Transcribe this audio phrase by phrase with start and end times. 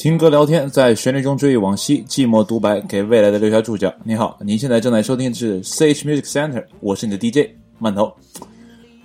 [0.00, 3.92] 听歌聊天，在旋律中追忆往昔，寂寞独白，给未来的留下注脚。
[4.02, 8.10] 你好，您现在正在收听的是 CH Music Center，我是你的 DJ 曼头。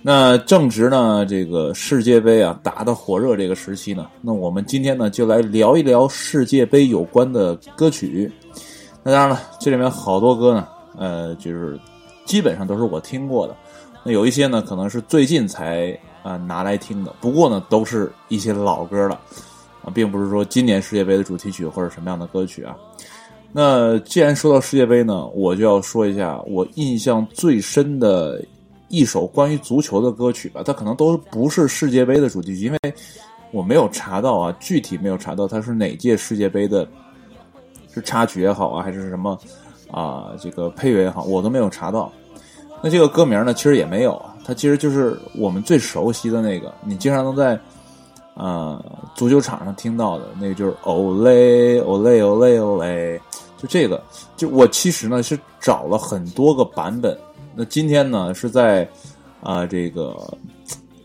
[0.00, 8.32] 那正值呢，这个世界杯啊打得火热这个时期呢，那我们今天呢就来聊一聊世界杯有关的歌曲。
[9.02, 10.66] 那当然了，这里面好多歌呢，
[10.96, 11.78] 呃，就是
[12.24, 13.54] 基本上都是我听过的。
[14.02, 19.20] 那有一些呢，可能是最近才啊拿来听的，不过呢，都是一些老歌了。
[19.94, 22.76] 并不是说今年世界杯的主题曲或者什么样的歌曲啊。
[23.52, 28.44] 那既然说到世界杯呢，我就要说一下我印象最深的
[28.88, 30.62] 一首关于足球的歌曲吧。
[30.62, 32.78] 它可能都不是世界杯的主题曲，因为
[33.52, 36.86] 我没有查到啊，具体没有查到它是哪届世界杯的，
[37.94, 39.38] 是插曲也好啊，还是什么
[39.90, 42.12] 啊，这个配乐也好，我都没有查到。
[42.82, 47.58] 那这个歌名呢，其实也没有啊，它其实就是我们最熟悉的那个，你经常能在。
[48.38, 48.84] 呃，
[49.14, 53.20] 足球场上听到的那个就是 “ole ole ole ole”，
[53.56, 54.02] 就这个，
[54.36, 57.16] 就我其实呢是找了很多个版本。
[57.54, 58.86] 那今天呢是在
[59.42, 60.14] 啊这个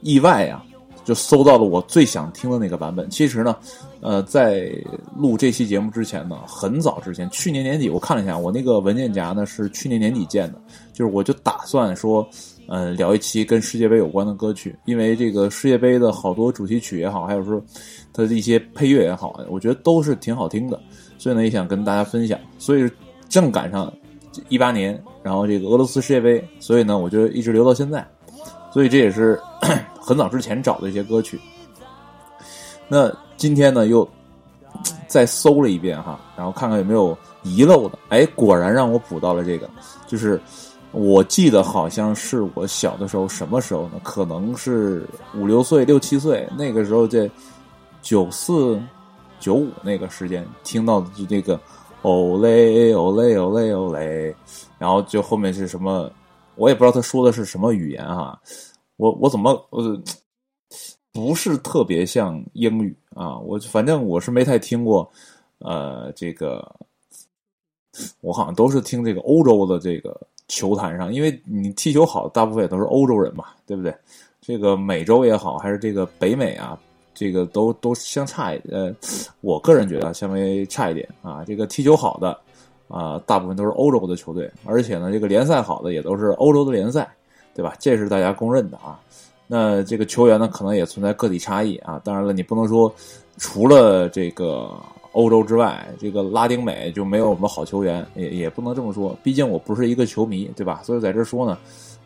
[0.02, 0.62] 意外呀，
[1.06, 3.10] 就搜到了我最想听的那个版本。
[3.10, 3.56] 其实呢，
[4.02, 4.70] 呃，在
[5.16, 10.60] 录这期节目之前呢，很早之前，去年年底我看了一下，我那个文件夹呢是去年年底建的，
[10.92, 12.28] 就是我就打算说。
[12.74, 17.62] 嗯，聊一期跟世界杯有关的歌曲，因为这个世界杯的好多主题曲也好，还有说
[18.14, 20.80] 它的一些配乐也好，我觉得都是挺好听的，
[21.18, 22.40] 所以呢也想跟大家分享。
[22.58, 22.90] 所以
[23.28, 23.92] 正赶上
[24.48, 28.08] 一八年，然后这个俄罗斯世界杯，所以呢我就一直留到现在。
[28.72, 29.38] 所以这也是
[30.00, 31.38] 很早之前找的一些歌曲。
[32.88, 34.10] 那今天呢又
[35.08, 38.00] 再搜了一遍哈，然后看看有没有遗漏的。
[38.08, 39.70] 哎，果然让我补到了这个，
[40.08, 40.40] 就是。
[40.94, 44.02] 我记得好像是我小的时候，什么时候呢？
[44.04, 47.32] 可能是五六岁、六七岁那个时候，这
[48.02, 48.78] 九四、
[49.40, 51.58] 九五那个时间听到的就这个
[52.04, 54.36] “哦嘞哦嘞哦嘞哦嘞”，
[54.78, 56.12] 然后就后面是什么，
[56.56, 58.38] 我也不知道他说的是什么语言哈。
[58.98, 59.98] 我我怎么呃
[61.14, 63.40] 不是特别像英语啊？
[63.40, 65.10] 我反正我是没太听过，
[65.60, 66.76] 呃，这个
[68.20, 70.20] 我好像都是听这个欧洲的这个。
[70.52, 73.96] 球坛上，因为你踢球好，大部分也都是欧洲人嘛，对不对？
[74.42, 76.78] 这个美洲也好，还是这个北美啊，
[77.14, 78.94] 这个都都相差呃，
[79.40, 81.42] 我个人觉得相对差一点啊。
[81.48, 82.38] 这个踢球好的
[82.90, 87.10] 啊，大部分都是欧洲的球队，而且呢，这个联赛好的也都是欧洲的联赛，
[87.56, 87.74] 对吧？
[87.80, 89.00] 这是大家公认的啊。
[89.48, 92.02] 那这个球员呢，可能也存在个体差异啊。
[92.04, 92.94] 当然了，你不能说
[93.38, 94.70] 除了这个。
[95.14, 99.14] 欧洲之外，这个拉丁美就没有什么好球员，也也不能这么说。
[99.22, 100.82] 毕竟我不是一个球迷，对吧？
[100.84, 101.58] 所以在这说呢，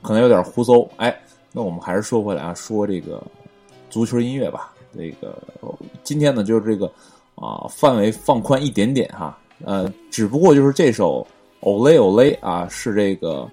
[0.01, 0.87] 可能有点胡诌。
[0.95, 1.15] 哎，
[1.51, 3.21] 那我们还是说回来啊，说这个
[3.91, 4.73] 足球音乐吧。
[4.97, 5.37] 这个
[6.03, 6.91] 今天呢，就是这个
[7.35, 9.37] 啊，范围放宽一点点哈。
[9.63, 11.25] 呃，只不过就是这首
[11.63, 13.47] 《Ole Ole》啊，是这个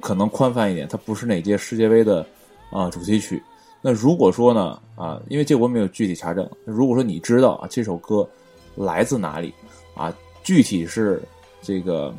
[0.00, 2.26] 可能宽泛一点，它不是哪届世界杯的
[2.72, 3.40] 啊主题曲。
[3.80, 6.48] 那如果说呢啊，因为这我没有具体查证。
[6.64, 8.28] 如果说你知道啊，这首歌。
[8.76, 9.52] 来自哪里
[9.94, 10.14] 啊？
[10.44, 11.20] 具体是
[11.60, 12.14] 这个，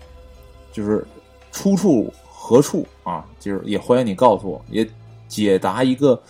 [0.72, 1.06] 就是
[1.52, 3.24] 出处何处啊？
[3.40, 4.86] 就是也欢迎你告诉我，也
[5.26, 6.20] 解答一个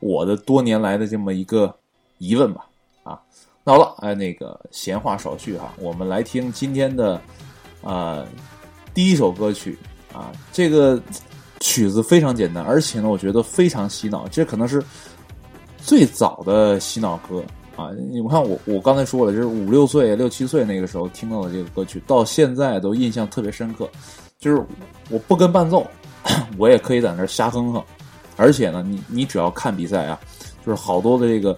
[0.00, 1.72] 我的多年来的这么一个
[2.18, 2.66] 疑问吧。
[3.04, 3.20] 啊，
[3.62, 7.20] 那好了，哎，那个闲话少叙哈，我们来听今天的
[7.82, 8.24] 啊
[8.92, 9.78] 第一首歌曲
[10.12, 10.32] 啊。
[10.52, 11.00] 这个
[11.60, 14.82] 曲子非常简单，而且呢，我觉得非常洗脑，这可能是
[15.78, 17.42] 最早的洗脑歌。
[17.82, 23.88] 啊，你看我我刚才说了，就是五六岁、六七岁那个时候听到的这个歌曲，到现在都印象特别深刻。
[24.38, 24.60] 就是
[25.08, 25.86] 我不跟伴奏，
[26.58, 27.82] 我也可以在那瞎哼哼。
[28.36, 30.18] 而且呢，你你只要看比赛啊，
[30.64, 31.56] 就是好多的这个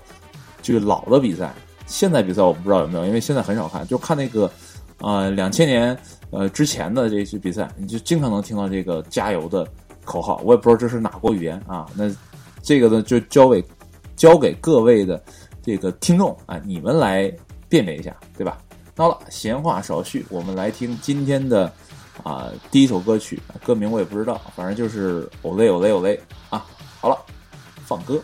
[0.60, 1.54] 这个老的比赛，
[1.86, 4.50] 现在比赛我不知道有没有，因为现在很少看，就看那个
[4.98, 5.96] 呃两千年
[6.30, 9.66] 呃之前的这些比赛，你就经常能听到这个加油的
[10.04, 10.40] 口号。
[10.44, 11.86] 我也不知道这是哪国语言啊。
[11.94, 12.10] 那
[12.60, 13.64] 这个呢，就交给
[14.16, 15.22] 交给各位的。
[15.64, 17.32] 这个听众啊，你们来
[17.68, 18.58] 辨别一下，对吧？
[18.96, 21.72] 好了，闲话少叙，我们来听今天的
[22.22, 26.20] 啊第一首歌曲，歌名我也不知道，反正就是“Olay Olay Olay
[26.50, 26.66] ”啊。
[27.00, 27.18] 好了，
[27.86, 28.22] 放歌。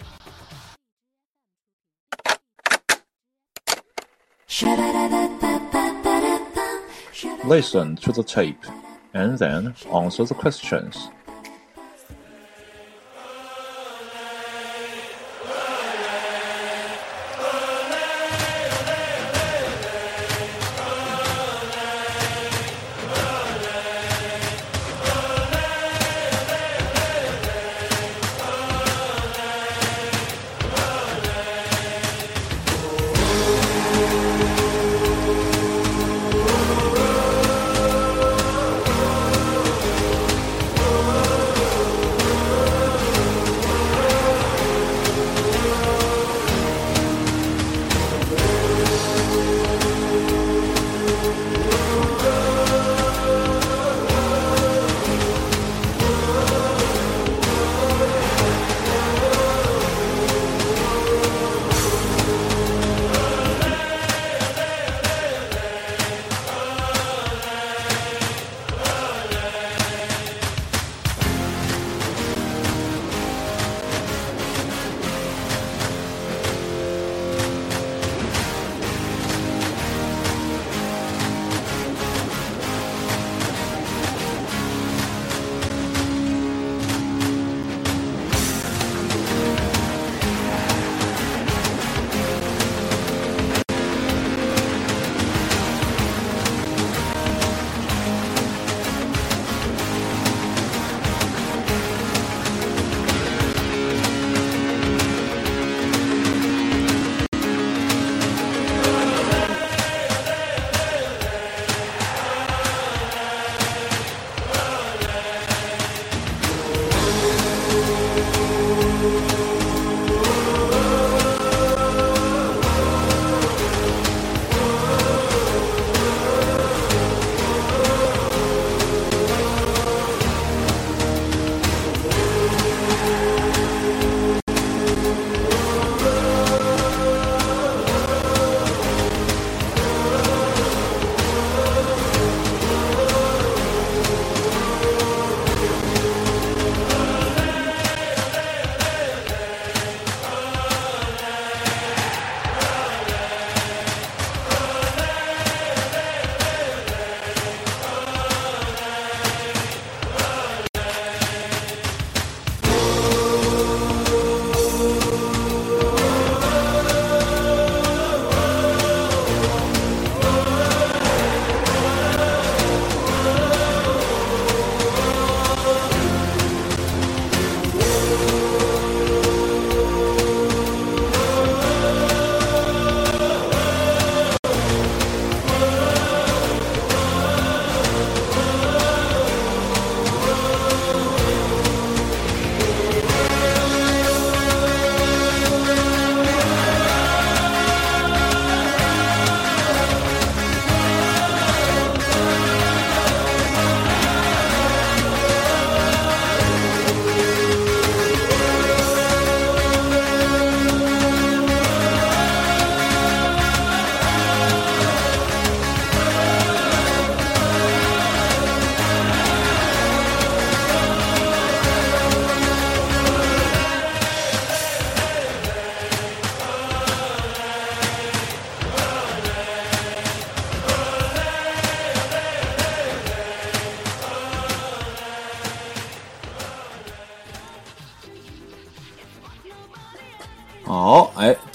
[7.49, 8.59] Listen to the tape
[9.13, 11.09] and then answer the questions.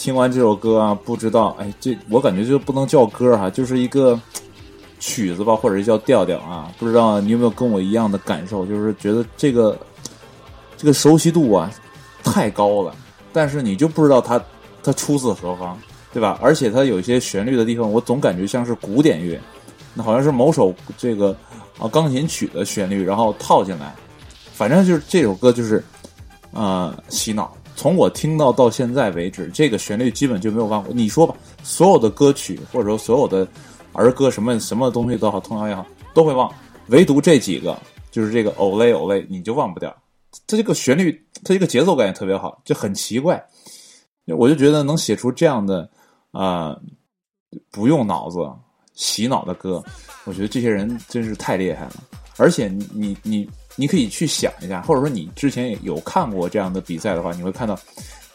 [0.06, 4.22] 听完这首歌啊，不知道哎，这我感觉就不能叫歌哈，就是一个
[5.00, 6.72] 曲子吧，或者是叫调调啊。
[6.78, 9.76] 不知道你有没有跟我一样的感受，就是觉得这个
[10.78, 11.72] 这个熟悉度啊
[12.24, 12.96] 太高了，
[13.34, 14.40] 但是你就不知道它
[14.84, 15.76] 它出自何方，
[16.14, 16.38] 对吧？
[16.40, 19.42] 而且它有一些旋律的地方，我总感觉像是古典乐，
[19.96, 21.36] 那好像是某首这个
[21.80, 23.96] 啊钢琴曲的旋律，然后套进来。
[24.54, 25.84] 反正就是这首歌就是
[26.54, 27.52] 啊洗脑。
[27.76, 30.94] 从我听到到现在为止，这个旋律基本就没有忘过。
[30.94, 33.48] 你说吧，所有的歌曲或者说所有的
[33.92, 36.52] 儿歌，什么什么东西都好，童谣也好，都会忘。
[36.88, 37.78] 唯独这几个，
[38.12, 39.94] 就是这个“Olay Olay，”，你就忘不掉。
[40.48, 41.12] 它这个旋律，
[41.44, 43.44] 它这个节奏感也特别好，就很奇怪。
[44.26, 45.90] 我就觉得能写出这样的
[46.32, 46.76] 啊，
[47.72, 48.40] 不用脑子
[48.94, 49.84] 洗脑的歌，
[50.24, 52.04] 我觉得这些人真是太厉害了。
[52.38, 53.50] 而且你你你。
[53.78, 57.78] 你可以去想一下，或者说你之前也有看过这样的比赛的话，你会看到，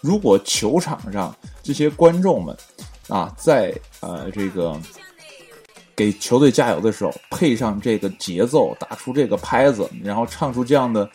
[0.03, 2.55] 如果球场上这些观众们
[3.09, 4.79] 啊，在呃这个
[5.97, 11.09] 给球队加油的时候，配上这个节奏，打出这个拍子，然后唱出这样的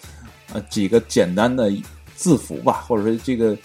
[0.54, 1.72] 呃几个简单的
[2.16, 3.56] 字符吧，或者说这个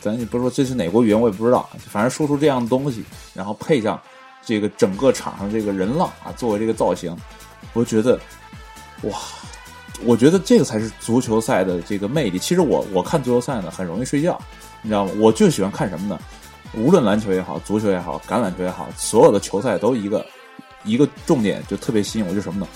[0.00, 3.04] 咱也不说这是哪国语言，我也不知道，反正说出这样的东西，
[3.34, 4.00] 然后配上
[4.44, 7.16] 这个整个场上这个人浪啊，作为这个造型，
[7.72, 8.16] 我觉得
[9.02, 9.18] 哇。
[10.04, 12.38] 我觉得这个才是足球赛的这个魅力。
[12.38, 14.40] 其实我我看足球赛呢，很容易睡觉，
[14.82, 15.12] 你知道吗？
[15.18, 16.18] 我就喜欢看什么呢？
[16.74, 20.24] 无论篮球也好，足球也好，橄榄球也好，所有的球赛都一个
[20.84, 22.68] 一个重点，就特别吸引我，就什么呢？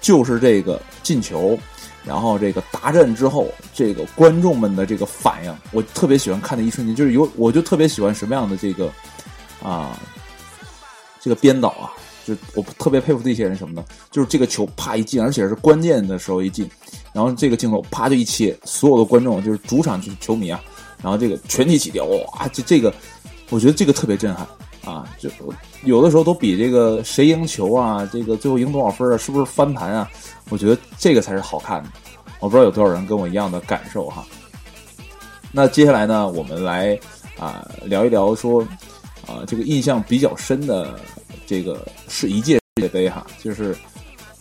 [0.00, 1.58] 就是这个进球，
[2.04, 8.90] 然后这个达阵之后，这个观众们的这个反应，我特别喜欢看的一瞬间，就是有我就特别喜欢什么样的这个
[9.62, 10.00] 啊，
[11.20, 11.92] 这个编导啊。
[12.24, 13.84] 就我特别佩服这些人什么呢？
[14.10, 16.68] 就是这个球啪一进，而且是关键的时候一进，
[17.12, 20.60] 然后这个镜头啪就一切，所有的观众就是主场球球迷啊，
[21.02, 22.94] 然后这个全体起吊，哇，这这个，
[23.50, 24.46] 我觉得这个特别震撼
[24.84, 25.08] 啊！
[25.18, 25.28] 就
[25.84, 30.08] 有的时候都比这个谁赢球啊，这个最后赢多少分啊，是不是翻盘啊？
[30.48, 31.90] 我觉得这个才是好看的。
[32.38, 34.24] 我不知道有多少人跟我一样的感受哈。
[35.50, 36.98] 那接下来呢，我们来
[37.38, 38.62] 啊聊一聊说
[39.26, 41.00] 啊这个印象比较深的。
[41.52, 43.76] 这个是一届世界杯哈，就是，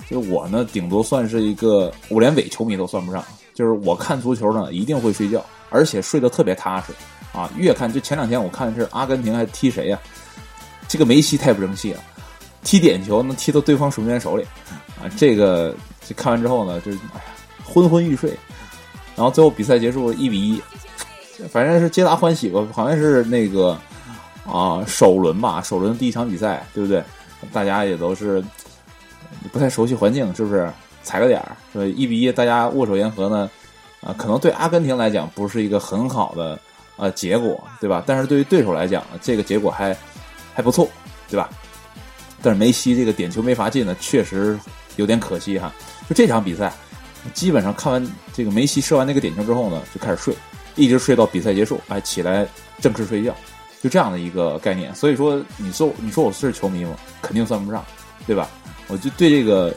[0.09, 3.21] 就我呢，顶多算是一个，我连伪球迷都算不上。
[3.53, 6.93] 就是我看足球呢，一定会睡觉，而且睡得特别踏实
[7.37, 7.51] 啊。
[7.57, 9.99] 越看就前两天我看的是阿根廷还踢谁呀？
[10.87, 12.01] 这个梅西太不争气了，
[12.63, 14.45] 踢点球能踢到对方守门员手里
[14.97, 15.11] 啊。
[15.17, 15.75] 这个
[16.07, 18.29] 这看完之后呢，就哎呀，昏昏欲睡。
[19.17, 20.61] 然后最后比赛结束一比一，
[21.49, 23.77] 反正是皆大欢喜吧，好像是那个。
[24.45, 27.03] 啊，首轮吧，首轮第一场比赛，对不对？
[27.51, 28.43] 大家也都是
[29.51, 30.71] 不太熟悉环境，是不是？
[31.03, 33.49] 踩个点儿，对，一比一，大家握手言和呢。
[34.01, 36.59] 啊，可能对阿根廷来讲不是一个很好的
[36.97, 38.03] 呃结果，对吧？
[38.05, 39.95] 但是对于对手来讲，这个结果还
[40.55, 40.87] 还不错，
[41.29, 41.49] 对吧？
[42.41, 44.59] 但是梅西这个点球没罚进呢，确实
[44.95, 45.71] 有点可惜哈。
[46.09, 46.73] 就这场比赛，
[47.33, 50.35] 基本上看完这个梅西射完那个点球之后呢，就开始睡，
[50.75, 52.47] 一直睡到比赛结束，哎，起来
[52.79, 53.35] 正式睡觉。
[53.81, 56.95] 就这样的一个概念，所以说你说你说我是球迷吗？
[57.19, 57.83] 肯定算不上，
[58.27, 58.47] 对吧？
[58.87, 59.73] 我就对这个，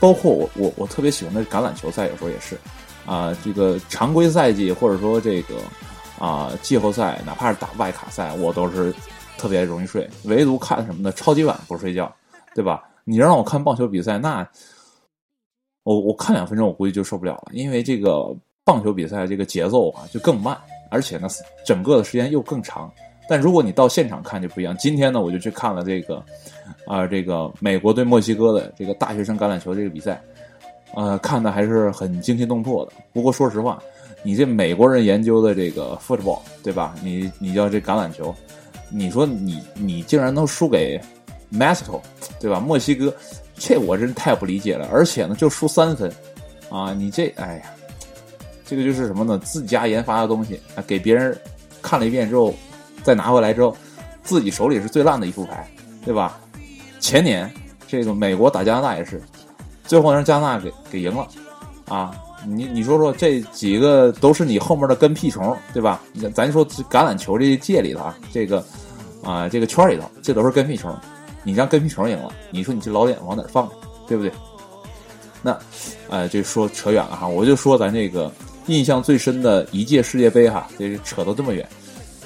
[0.00, 2.58] 包括我我我特别喜欢的橄榄球赛，有时候也是
[3.06, 5.56] 啊，这个常规赛季或者说这个
[6.18, 8.92] 啊季后赛，哪怕是打外卡赛，我都是
[9.38, 10.10] 特别容易睡。
[10.24, 11.12] 唯独看什么呢？
[11.12, 12.12] 超级碗不睡觉，
[12.52, 12.82] 对吧？
[13.04, 14.44] 你让我看棒球比赛，那
[15.84, 18.34] 我我看两分钟，我估计就受不了了，因为这个
[18.64, 20.58] 棒球比赛这个节奏啊就更慢，
[20.90, 21.28] 而且呢
[21.64, 22.90] 整个的时间又更长。
[23.30, 24.76] 但如果你到现场看就不一样。
[24.76, 26.16] 今天呢，我就去看了这个，
[26.84, 30.20] 啊，这个美国对墨西哥的这个大学生橄榄球这个比赛，
[30.96, 32.92] 呃，看的还是很惊心动魄的。
[33.12, 33.80] 不过说实话，
[34.24, 36.92] 你这美国人研究的这个 football，对吧？
[37.04, 38.34] 你你叫这橄榄球，
[38.88, 41.00] 你说你你竟然能输给
[41.52, 42.00] Mexico，
[42.40, 42.58] 对吧？
[42.58, 43.14] 墨西哥，
[43.54, 44.88] 这我真太不理解了。
[44.90, 46.12] 而且呢，就输三分，
[46.68, 47.72] 啊，你这，哎呀，
[48.66, 49.38] 这个就是什么呢？
[49.38, 51.38] 自家研发的东西啊，给别人
[51.80, 52.52] 看了一遍之后。
[53.02, 53.76] 再拿回来之后，
[54.22, 55.68] 自己手里是最烂的一副牌，
[56.04, 56.38] 对吧？
[57.00, 57.50] 前年
[57.86, 59.22] 这个美国打加拿大也是，
[59.84, 61.26] 最后让加拿大给给赢了，
[61.88, 62.14] 啊！
[62.46, 66.00] 你你说说这几个都是你后面的跟屁虫，对吧？
[66.34, 68.64] 咱说橄榄球这界里头啊，这个
[69.22, 70.94] 啊这个圈里头，这都是跟屁虫，
[71.42, 73.68] 你让跟屁虫赢了，你说你这老脸往哪放，
[74.06, 74.32] 对不对？
[75.42, 75.58] 那，
[76.08, 78.32] 呃，这说扯远了哈，我就说咱这个
[78.66, 81.68] 印象最深的一届世界杯哈，这扯到这么远。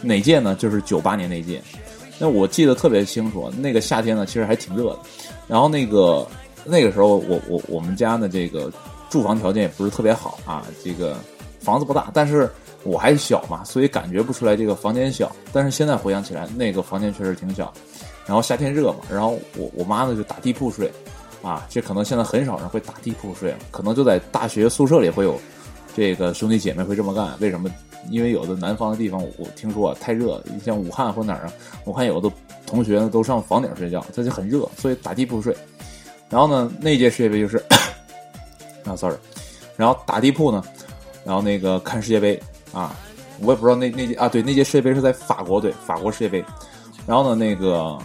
[0.05, 0.55] 哪届呢？
[0.55, 1.61] 就是九八年那届，
[2.19, 3.51] 那我记得特别清楚。
[3.59, 4.99] 那个夏天呢，其实还挺热的。
[5.49, 6.27] 然后那个
[6.65, 8.73] 那个时候，我我我们家的这个
[9.11, 11.17] 住房条件也不是特别好啊，这个
[11.61, 12.51] 房子不大，但是
[12.83, 15.35] 我还小嘛，所以感觉不出来这个房间小。
[15.53, 17.73] 但是现在回想起来，那个房间确实挺小。
[18.27, 20.91] 然后夏天热嘛，然后我我妈呢就打地铺睡，
[21.43, 25.39] 啊，这可能现在很少人会打地铺睡了，可能就在大学宿舍里会有
[25.95, 27.35] 这个兄弟姐妹会这么干。
[27.41, 27.69] 为什么？
[28.11, 31.53] 因为有的南方的地方，我听说啊太热，像武汉或哪儿啊，
[31.85, 32.31] 我看有的
[32.67, 35.57] 同学呢都上房顶睡觉，他就很热，所以打地铺睡。
[36.31, 37.57] 然后呢，那届世界杯就是
[38.85, 39.17] 啊，sorry，
[39.77, 40.63] 然后打地铺呢，
[41.25, 42.41] 然后那个看世界杯
[42.73, 42.97] 啊，
[43.41, 46.45] 我也不知道那那届啊，对，那届世界杯是在法国队，法国世界杯。
[47.07, 47.99] 然后呢，那个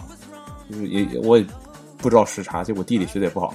[0.70, 1.44] 就是也我也
[1.96, 3.52] 不知道时差，就我地理学的也不好，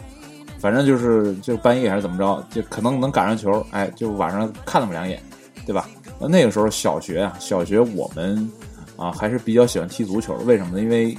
[0.60, 5.22] 反正就是就半夜还是怎么着，就可能能赶上球，哎，就晚上看那么两眼，
[5.66, 5.88] 对吧？
[6.20, 8.50] 那那个时候小学啊，小学我们
[8.96, 10.84] 啊还是比较喜欢踢足球，为什么呢？
[10.84, 11.18] 因为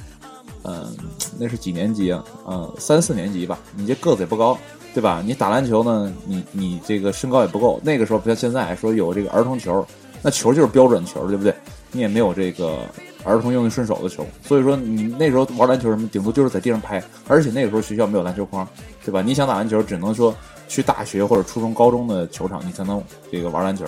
[0.63, 0.97] 嗯，
[1.39, 2.25] 那是几年级啊？
[2.47, 3.59] 嗯，三四年级吧。
[3.77, 4.59] 你这个子也不高，
[4.95, 5.23] 对吧？
[5.25, 7.81] 你打篮球呢，你你这个身高也不够。
[7.83, 9.87] 那个时候不像现在说有这个儿童球，
[10.23, 11.55] 那球就是标准球，对不对？
[11.93, 12.79] 你也没有这个。
[13.25, 18.65] 儿童用的顺手的球，所以说你那时候玩篮球什么，顶多就是在地上拍，而且那个时候学校没有篮球框，
[19.05, 19.21] 对吧？
[19.21, 20.33] 你想打篮球，只能说
[20.69, 23.85] 去大学或者初中、高中的球场，你才能这个玩篮球，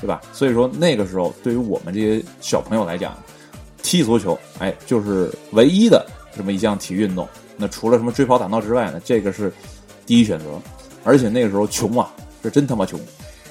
[0.00, 0.20] 对吧？
[0.32, 3.16] 所以说那个时候对于我们这些小朋友来讲，
[3.82, 6.04] 踢足球，哎，就是唯一的
[6.36, 7.28] 这么一项体育运动。
[7.56, 9.52] 那除了什么追跑、打闹之外呢，这个是
[10.04, 10.44] 第一选择。
[11.04, 12.10] 而且那个时候穷啊，
[12.42, 12.98] 是真他妈穷，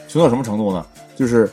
[0.07, 0.85] 穷到什么程度呢？
[1.15, 1.49] 就是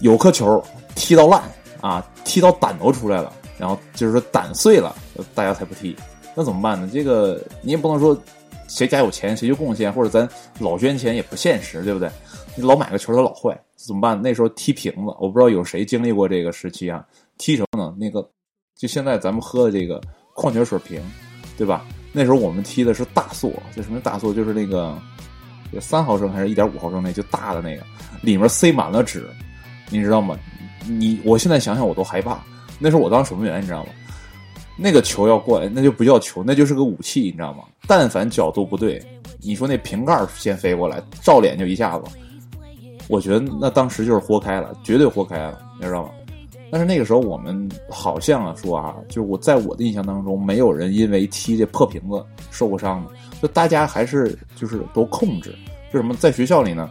[0.00, 0.62] 有颗球
[0.94, 1.42] 踢到烂
[1.80, 2.06] 啊。
[2.22, 4.94] 踢到胆都出来了，然后就是说胆碎了，
[5.34, 5.96] 大家才不踢。
[6.32, 6.88] 那怎么办呢？
[6.92, 8.16] 这个你也不能说
[8.68, 10.28] 谁家有钱谁就贡献，或者咱
[10.60, 12.08] 老捐钱也不现实，对不对？
[12.56, 14.20] 你老买个球它老坏，怎么办？
[14.20, 17.04] 那时候踢瓶子，我不知道有谁经历过这个时期啊？
[17.38, 17.94] 踢什么呢？
[17.98, 18.28] 那个
[18.76, 20.00] 就现在咱们喝的这个
[20.34, 21.00] 矿泉水瓶，
[21.56, 21.84] 对吧？
[22.12, 24.98] 那时候我们踢的是大塑，就什么大塑，就是那个
[25.80, 27.84] 三毫升还是一点五毫升那就大的那个，
[28.20, 29.28] 里面塞满了纸，
[29.90, 30.36] 你知道吗？
[30.86, 32.42] 你我现在想想我都害怕，
[32.78, 33.90] 那时候我当守门员，你知道吗？
[34.76, 37.64] 那个球要过来，那就不叫球，那就是个武器，你知道吗？
[37.86, 39.00] 但凡角度不对，
[39.40, 42.04] 你说那瓶盖先飞过来，照脸就一下子，
[43.10, 46.10] 我觉得那当时就是活开了，绝对活开了，你知道吗？
[46.70, 53.10] 但是那个时候我们好像啊说啊，就是我在我的印象当中，没有人因为踢这破瓶子受过伤的，
[53.42, 55.52] 就大家还是就是都控制，
[55.92, 56.88] 就什么在学校里呢？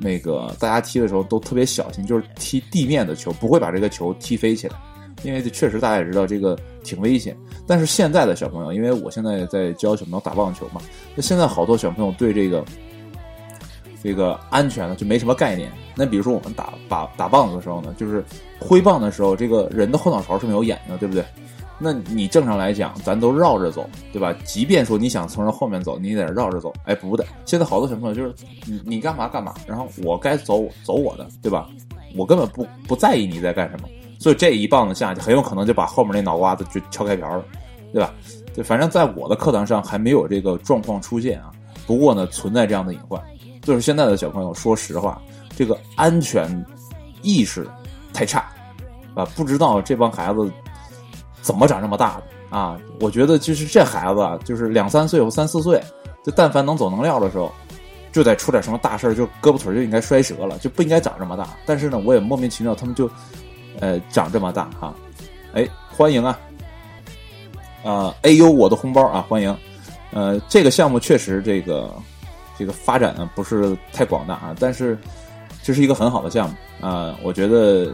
[0.00, 4.76] 那个大家踢的时候都特别小心，就是踢地面的球，不会把这个球踢飞起来，
[5.24, 7.36] 因为这确实大家也知道这个挺危险。
[7.66, 10.80] 但是现在的小朋友，因为我现在在教小朋友打棒球嘛，
[11.16, 12.64] 那现在好多小朋友对这个
[14.02, 15.70] 这个安全的就没什么概念。
[15.94, 18.24] 那比如说我们打打打棒子的时候呢，就是
[18.58, 21.24] 挥棒的时候，这个人的后脑勺是没有眼的，对不对？
[21.80, 24.34] 那你正常来讲，咱都绕着走，对吧？
[24.44, 26.72] 即便说你想从人后面走，你也得绕着走。
[26.84, 28.34] 哎，不的，现在好多小朋友就是
[28.66, 31.68] 你你干嘛干嘛，然后我该走走我的，对吧？
[32.16, 33.88] 我根本不不在意你在干什么，
[34.18, 37.44] 所以这一棒子下去，很有可能就把后面那脑瓜子就敲开瓢了，
[37.92, 38.12] 对吧？
[38.54, 41.52] 就反正在我的课堂上还没有这个状况出现啊。
[41.86, 43.22] 不过呢，存在这样的隐患，
[43.68, 45.20] 就是现在的小朋友，说实话，
[45.54, 46.64] 这个安全
[47.20, 47.68] 意识
[48.14, 48.50] 太差
[49.14, 50.50] 啊，不知道这帮孩子。
[51.42, 52.78] 怎么长这么大的啊？
[52.98, 55.78] 我觉得就是这孩子，就是两三岁或三四岁，
[56.24, 57.52] 就但凡能走能撂的时候，
[58.10, 61.46] 就得出点什么大事儿就胳膊腿就应该摔折了，就不应该长这么大。
[61.66, 63.08] 但是呢，我也莫名其妙，他们就，
[63.80, 64.94] 呃，长这么大哈。
[65.52, 66.38] 哎，欢迎啊！
[67.84, 69.54] 啊，哎呦，我的红包啊，欢迎。
[70.10, 71.94] 呃，这个项目确实这个
[72.58, 74.98] 这个发展呢不是太广大啊，但是
[75.62, 77.92] 这是一个很好的项目啊，我觉得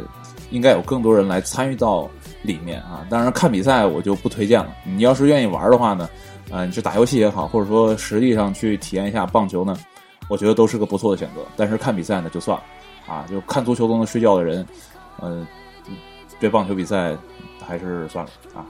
[0.51, 2.09] 应该有更多人来参与到。
[2.45, 4.69] 里面啊，当然看比赛我就不推荐了。
[4.85, 6.07] 你要是愿意玩的话呢，
[6.51, 9.75] 呃，你去打游戏也好，或者说实际上去体验一下棒球呢，
[10.29, 11.41] 我觉得都是个不错的选择。
[11.57, 14.67] 但是看比赛呢就算了，啊，就看足球都能睡觉的人，
[15.23, 15.47] 嗯，
[16.39, 17.17] 对棒球比赛
[17.67, 18.61] 还是算了啊。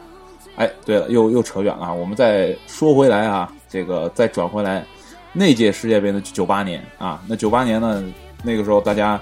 [0.55, 4.87] 哎，对了，又又扯远了，我们再说回来啊，这个再转回来，
[5.37, 8.03] 那届世界杯呢，九八年啊，那九八年呢，
[8.45, 9.21] 那个时候大家，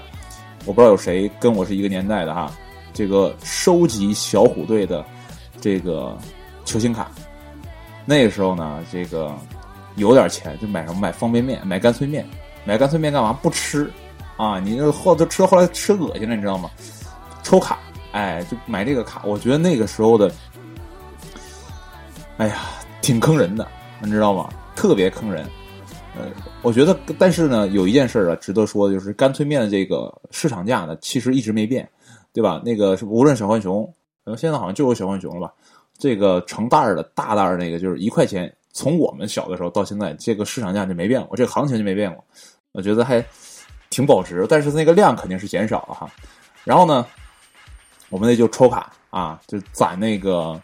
[0.63, 2.51] 我不知道有谁跟我是一个年代的哈。
[2.93, 5.03] 这个收集小虎队的
[5.59, 6.15] 这个
[6.65, 7.09] 球星卡，
[8.05, 9.35] 那个时候呢，这个
[9.95, 12.23] 有点钱就买什么买方便面，买干脆面，
[12.63, 13.33] 买干脆面干嘛？
[13.33, 13.91] 不吃
[14.37, 14.59] 啊！
[14.59, 16.69] 你那后头吃后来吃恶心了，你知道吗？
[17.41, 17.79] 抽卡，
[18.11, 19.23] 哎，就买这个卡。
[19.25, 20.31] 我觉得那个时候的，
[22.37, 22.57] 哎呀，
[23.01, 23.67] 挺坑人的，
[23.99, 24.47] 你知道吗？
[24.75, 25.49] 特别坑人。
[26.15, 26.27] 呃，
[26.61, 31.87] 我觉得，但是呢，有一件事啊，值得说的就是干脆面的这个市场价呢，其实一直没变。
[32.35, 32.59] 对吧？
[32.65, 33.87] 那个是无论小浣熊，
[34.35, 35.53] 现在好像就有小浣熊了吧？
[35.99, 38.51] 这个成袋儿的大袋儿那个就是一块钱。
[38.71, 42.25] 从我们小的时候到现在，这个市场价就没变过，这个行情就没变过。
[42.71, 43.23] 我觉得还
[43.91, 46.09] 挺保值，但是那个量肯定是减少了哈。
[46.63, 47.05] 然后呢，
[48.09, 50.59] 我们那就抽卡啊，就攒那个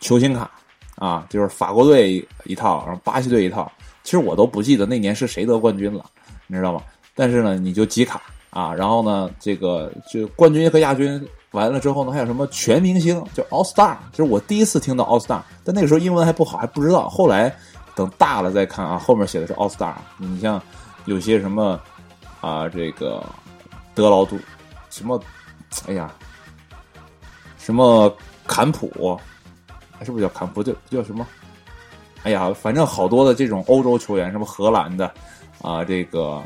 [0.00, 0.50] 球星卡
[0.96, 3.72] 啊，就是法国队一套，然后巴西队一套。
[4.10, 6.04] 其实我都不记得那年是谁得冠军了，
[6.48, 6.82] 你知道吗？
[7.14, 8.20] 但是呢，你就集卡
[8.50, 17.08] 啊，然后呢，这个就冠军和亚军完了之后呢，还有什么全明星，就 All Star，就是我第一次听到 All Star，但那个时候英文还不好，还不知道。
[17.08, 17.54] 后来
[17.94, 19.94] 等大了再看啊，后面写的是 All Star。
[20.18, 20.60] 你像
[21.04, 21.78] 有些什么
[22.40, 23.24] 啊，这个
[23.94, 24.36] 德劳杜，
[24.90, 25.22] 什么，
[25.86, 26.12] 哎呀，
[27.58, 28.12] 什么
[28.44, 29.16] 坎普，
[30.02, 30.64] 是不是叫坎普？
[30.64, 31.24] 叫叫什么？
[32.22, 35.10] 哎呀，反正好多的这种欧洲球员，什么荷兰的
[35.62, 36.42] 啊，这个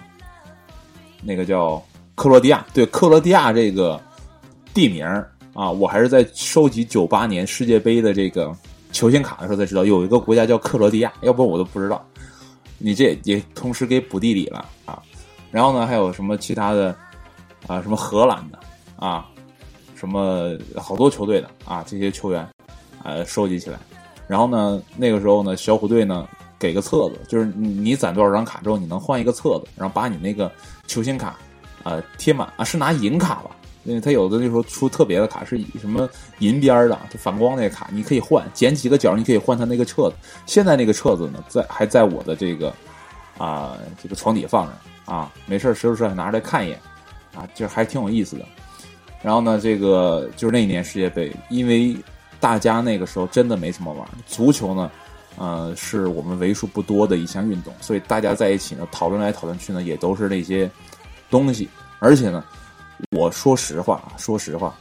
[1.22, 1.82] 那个叫
[2.14, 4.00] 克罗地亚，对克罗地亚这个
[4.72, 5.04] 地名
[5.52, 8.54] 啊，我还是在收集九八年世界杯的这个
[8.92, 12.04] 球星卡的时候才知道，有一个国家叫克罗地亚，要不我都不知道。
[12.78, 15.02] 你这也同时给补地理了啊。
[15.50, 16.94] 然后呢，还有什么其他的
[17.66, 17.82] 啊？
[17.82, 18.58] 什么荷兰的
[18.96, 19.28] 啊？
[19.96, 21.84] 什么好多球队的啊？
[21.86, 22.46] 这些球员
[23.02, 23.78] 呃，收集起来。
[24.26, 26.26] 然后呢，那个时候呢，小虎队呢
[26.58, 30.50] 给个册子，就是你攒多少张卡之后，你能换一个册子，然后把你那个
[30.86, 31.36] 球星卡
[31.82, 33.50] 啊贴满啊，是拿银卡吧？
[33.84, 36.08] 因为他有的那时候出特别的卡是以什么
[36.38, 40.16] 银边的，就反光那个卡，你可以换，剪几个角你可以换他那个册子。
[40.46, 42.72] 现在那个册子呢，在还在我的这个
[43.36, 44.72] 啊这个床底放着
[45.12, 46.80] 啊，没事时不时还拿出来看一眼
[47.34, 48.46] 啊，就还挺有意思的。
[49.22, 51.94] 然后呢，这个就是那一年世界杯，因为。
[52.44, 54.90] 大家那个时候真的没怎么玩足球呢，
[55.38, 60.70] 呃，是我们为数不多的一项运动，所以大家在一起呢讨论来讨论去呢，也都是那些
[61.30, 61.66] 东西。
[62.00, 62.44] 而且呢，
[63.12, 64.74] 我说实话啊，说实话，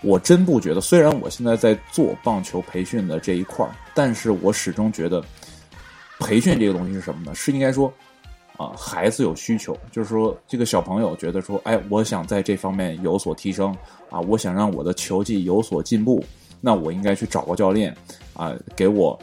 [0.00, 0.80] 我真不觉得。
[0.80, 5.22] 虽然我现在在做棒球培训的这一块儿，但是我始终觉得，
[6.18, 7.34] 培训这个东西是什么呢？
[7.34, 7.92] 是应该说，
[8.56, 13.76] 啊，孩子有需求，就是说这个小朋友觉得说，哎，我想在这方面有所提升
[14.08, 16.24] 啊，我想让我的球技有所进步。
[16.64, 17.94] 那我应该去找个教练，
[18.34, 19.18] 啊，给我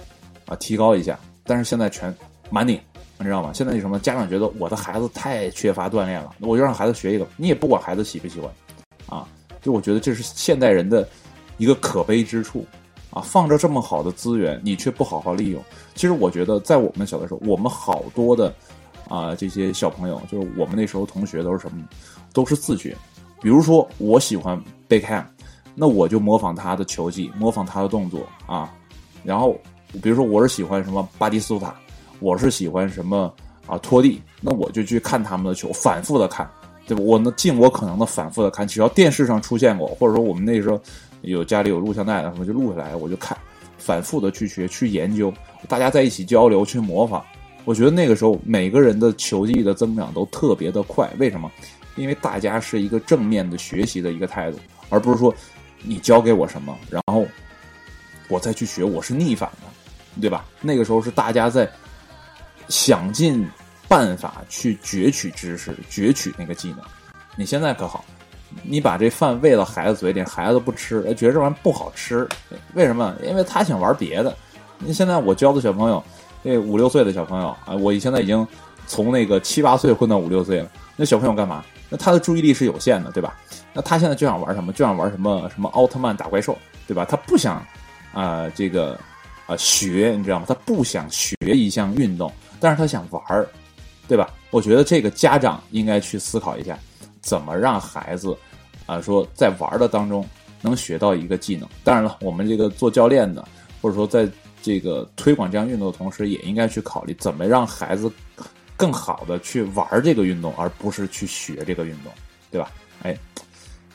[0.46, 1.18] 啊提高一下。
[1.46, 2.14] 但是现在全
[2.52, 2.80] 满拧，
[3.18, 3.52] 你知道吗？
[3.54, 8.52] 现在有什么家长觉得我的孩子太缺乏锻炼了，我就让孩子学一个，你也不管孩子喜不喜欢，
[9.08, 9.26] 啊，
[9.62, 11.08] 就我觉得这是现代人的
[11.58, 12.66] 一个可悲之处，
[13.10, 15.64] 啊，放着这么好的资源，你却不好好利用。
[15.96, 18.54] 其实我觉得在我们小的时候，我们好多的
[19.08, 21.84] 啊这些小朋友，就是我们那时候同学都是什么，
[22.34, 22.96] 都是自觉。
[23.42, 25.28] 比如说我喜欢贝克汉。
[25.82, 28.70] 那我就模仿他的球技，模仿他的动作啊，
[29.24, 29.58] 然后
[30.04, 31.74] 比如说我是喜欢什么巴蒂斯塔，
[32.20, 33.34] 我是喜欢什么
[33.66, 36.46] 啊托蒂，那我就去看他们的球，反复的看，
[36.86, 37.02] 对吧？
[37.02, 40.78] 我能尽我可能的反复的看，只要电视上出现过，或者说我们那时候
[41.22, 43.38] 有家里有录像带的，我就录下来，我就看，
[43.78, 45.34] 反复的去学去研究，
[45.70, 47.24] 大家在一起交流去模仿，
[47.64, 51.50] 我觉得那个时候每个人的球技的增长都特别的快，为什么？
[51.96, 54.58] 因为大家是一个正面的学习的一个态度，
[54.90, 55.34] 而不是说。
[55.82, 57.26] 你教给我什么，然后
[58.28, 60.46] 我再去学，我是逆反的，对吧？
[60.62, 61.70] 那个时候是大家在
[62.68, 63.48] 想尽
[63.88, 66.80] 办法去攫取知识、攫取那个技能。
[67.36, 68.04] 你现在可好，
[68.64, 72.28] 你把这饭喂到孩子嘴里，孩子不吃，觉得这玩意不好吃，
[72.74, 73.16] 为什么？
[73.24, 74.36] 因为他想玩别的。
[74.78, 76.04] 你现在我教的小朋友，
[76.44, 78.48] 那五六岁的小朋友啊，我现在已经
[78.88, 80.70] 从那个七八岁混到五六岁了。
[80.96, 81.64] 那小朋友干嘛？
[81.90, 83.36] 那他的注意力是有限的，对吧？
[83.74, 84.72] 那他现在就想玩什么？
[84.72, 87.06] 就想玩什么什么奥特曼打怪兽，对吧？
[87.06, 87.66] 他不想
[88.14, 89.00] 啊，这个
[89.46, 90.46] 啊学，你知道吗？
[90.48, 93.48] 他不想学一项运动，但是他想玩儿，
[94.08, 94.30] 对吧？
[94.52, 96.78] 我觉得这个家长应该去思考一下，
[97.22, 98.36] 怎么让孩子
[98.86, 100.28] 啊说在玩的当中
[100.62, 101.68] 能学到一个技能。
[101.84, 103.48] 当然了，我们这个做教练的，
[103.82, 104.30] 或者说在
[104.62, 108.12] 这个推广这项运动的同时，也应该去考虑怎么让孩子
[108.80, 112.12] 更好的去玩这个运动，而不是去学这个运动，
[112.50, 112.72] 对吧？
[113.04, 113.16] 哎。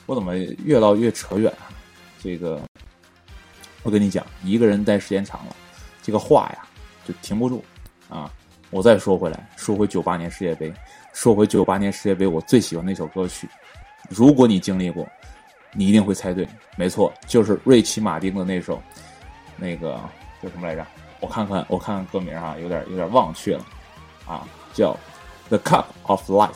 [0.07, 1.73] 我怎么越唠越扯远啊？
[2.23, 2.61] 这个，
[3.83, 5.57] 我跟你讲，一个人待时间长了，
[6.03, 6.67] 这个话呀
[7.09, 7.65] 就停不住
[8.11, 8.31] 啊！
[8.69, 10.71] 我再说回来，说回九八年世界杯，
[11.15, 13.49] 说回九八年世界杯，我最喜欢那首歌曲。
[14.11, 15.09] 如果你经历过，
[15.73, 18.83] 你一定会猜对，没错，就是瑞奇马丁的那首，
[19.57, 19.99] 那个
[20.43, 20.87] 叫什么来着？
[21.21, 23.65] 我看看，我看看歌名啊，有点有点忘却了
[24.27, 24.93] 啊，叫
[25.49, 26.51] 《The Cup of Life》，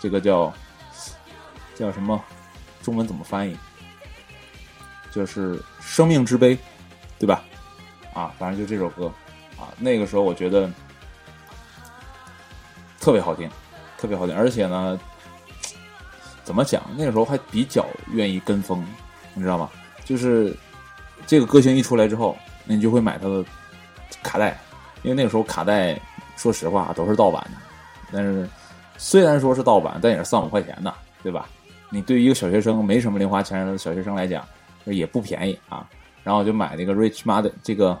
[0.00, 0.52] 这个叫
[1.76, 2.20] 叫什么？
[2.82, 3.56] 中文怎么翻译？
[5.12, 6.56] 就是生命之杯，
[7.18, 7.44] 对吧？
[8.14, 9.12] 啊，反正就这首歌
[9.56, 10.70] 啊，那个时候我觉得
[12.98, 13.48] 特别好听，
[13.98, 14.98] 特别好听，而且呢，
[16.42, 16.82] 怎么讲？
[16.96, 18.84] 那个时候还比较愿意跟风，
[19.34, 19.70] 你知道吗？
[20.04, 20.56] 就是
[21.26, 23.44] 这个歌星一出来之后，那你就会买他的
[24.22, 24.58] 卡带，
[25.02, 26.00] 因为那个时候卡带，
[26.40, 27.60] 说实话都是盗版的，
[28.10, 28.48] 但是
[28.96, 31.46] 虽然说是盗版，但也是三五块钱呢，对吧？
[31.90, 34.42] 你对于一个小学生没什么零花钱的小学生来讲，
[34.86, 35.86] 也不便宜啊。
[36.24, 38.00] 然后我就买那个瑞奇马的这个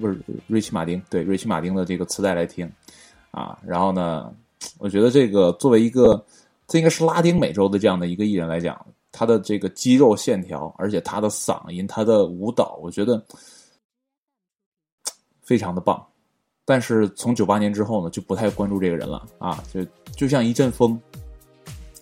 [0.00, 2.68] 不是瑞奇马丁，对瑞奇马丁的这个磁带来听
[3.30, 3.56] 啊。
[3.64, 4.34] 然后呢，
[4.78, 6.20] 我觉得这个作为一个
[6.66, 13.24] 这应该是拉丁美洲的这样的一个艺人来讲，他的这个肌肉线条，而且他的嗓音，他的舞蹈，我觉得
[15.42, 16.04] 非常的棒。
[16.64, 19.84] 但是从九八年之后呢，就不太关注这个人了啊，就
[20.16, 21.00] 就像一阵风，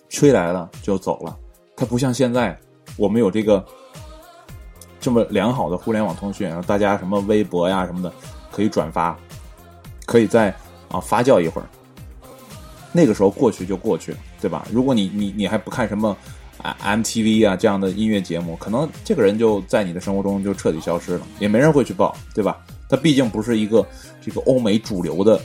[0.09, 1.35] 吹来了就走了。
[1.75, 2.57] 他不像现在，
[2.95, 3.65] 我们有这个
[4.99, 8.13] 这么良好的互联网通讯，然后大家什么微博呀什么的
[8.51, 9.17] 可以转发，
[10.05, 10.53] 可以在
[10.89, 11.67] 啊发酵一会儿。
[12.91, 14.67] 那个时候过去就过去了，对吧？
[14.71, 16.15] 如果你你你还不看什么
[16.61, 22.63] 啊 MTV 啊这样的音乐节目，可能这个人就在你的生活中就彻底消失了，也没人会去报，对吧？
[22.91, 23.87] 他毕竟不是一个
[24.19, 25.39] 这个欧美主流的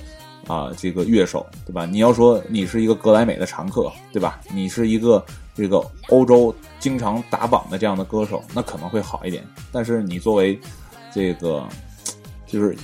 [0.48, 1.86] 啊，这个乐手，对吧？
[1.86, 4.40] 你要说你是一个格莱美的常客，对吧？
[4.52, 9.44] 你是一个这个欧洲经常打榜的这样的歌手，那可能会好一点。
[9.70, 10.58] 但是你作为
[11.14, 11.64] 这个
[12.48, 12.76] 就是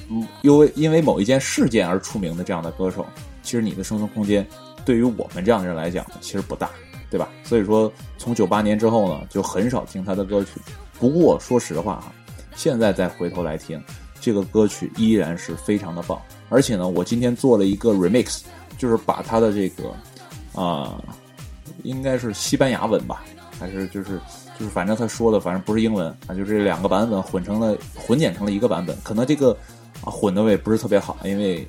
[0.43, 3.05] 因为因为某一件事件而出名的这样的歌手，
[3.43, 4.47] 其实你的生存空间
[4.85, 6.71] 对于我们这样的人来讲，其实不大，
[7.11, 7.29] 对吧？
[7.43, 10.61] 所以说，从九八年之后呢，就很少听他的歌曲。
[11.01, 12.13] 不过说实话啊，
[12.55, 13.83] 现在再回头来听。
[14.23, 16.17] 这个歌曲依然是非常的棒，
[16.49, 18.43] 而且呢，我今天做了一个 remix，
[18.79, 19.93] 就是把它的这个
[20.55, 21.03] 啊，
[21.83, 23.25] 应该是西班牙文吧，
[23.59, 24.21] 还是就是
[24.57, 29.51] 就是反正他说的，反正不是英文啊，就这两个版本混成了混剪成了一个版本，可能这个
[30.05, 31.67] 啊混的我也不是特别好，因为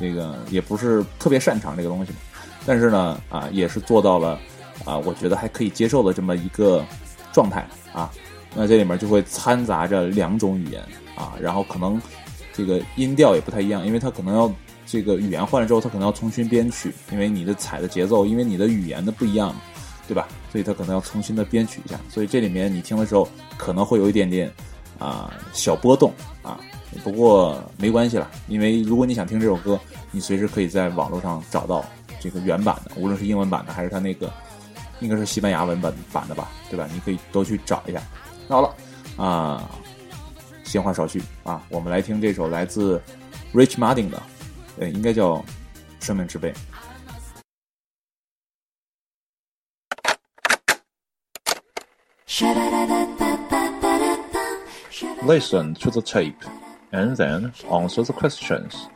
[0.00, 2.18] 这个也不是特别擅长这个东西嘛，
[2.64, 4.40] 但是呢啊也是做到了
[4.86, 6.82] 啊我觉得还可以接受的这么一个
[7.30, 8.10] 状态啊，
[8.54, 10.82] 那这里面就会掺杂着两种语言。
[11.14, 12.00] 啊，然后可能
[12.52, 14.52] 这个音调也不太一样，因为它可能要
[14.86, 19.54] 这个语言换了之后，它可能要重新编曲，因为你的踩的节奏，因为你的语言的不一样，
[20.06, 20.28] 对吧？
[20.50, 21.98] 所以它可能要重新的编曲一下。
[22.10, 24.52] 所以这里面你听的时候可能会有一点点
[24.98, 26.60] 啊小波动啊，
[27.02, 31.82] 不过没关系了，因为如果你想听这首歌，你随时可以在网络上找到
[32.20, 34.30] 这个原版的，无论是英文版的还是它那个
[35.00, 36.86] 应该是西班牙文版版的吧，对吧？
[36.92, 38.02] 你可以都去找一下。
[38.46, 38.74] 那好了
[39.16, 39.70] 啊。
[40.72, 42.98] 闲话少叙啊，我们来听这首来自
[43.52, 44.22] Rich Martin 的，
[44.78, 45.34] 呃，应该叫
[46.00, 46.50] 《生命之杯》。
[55.26, 56.38] Listen to the tape
[56.90, 58.86] and then answer the questions.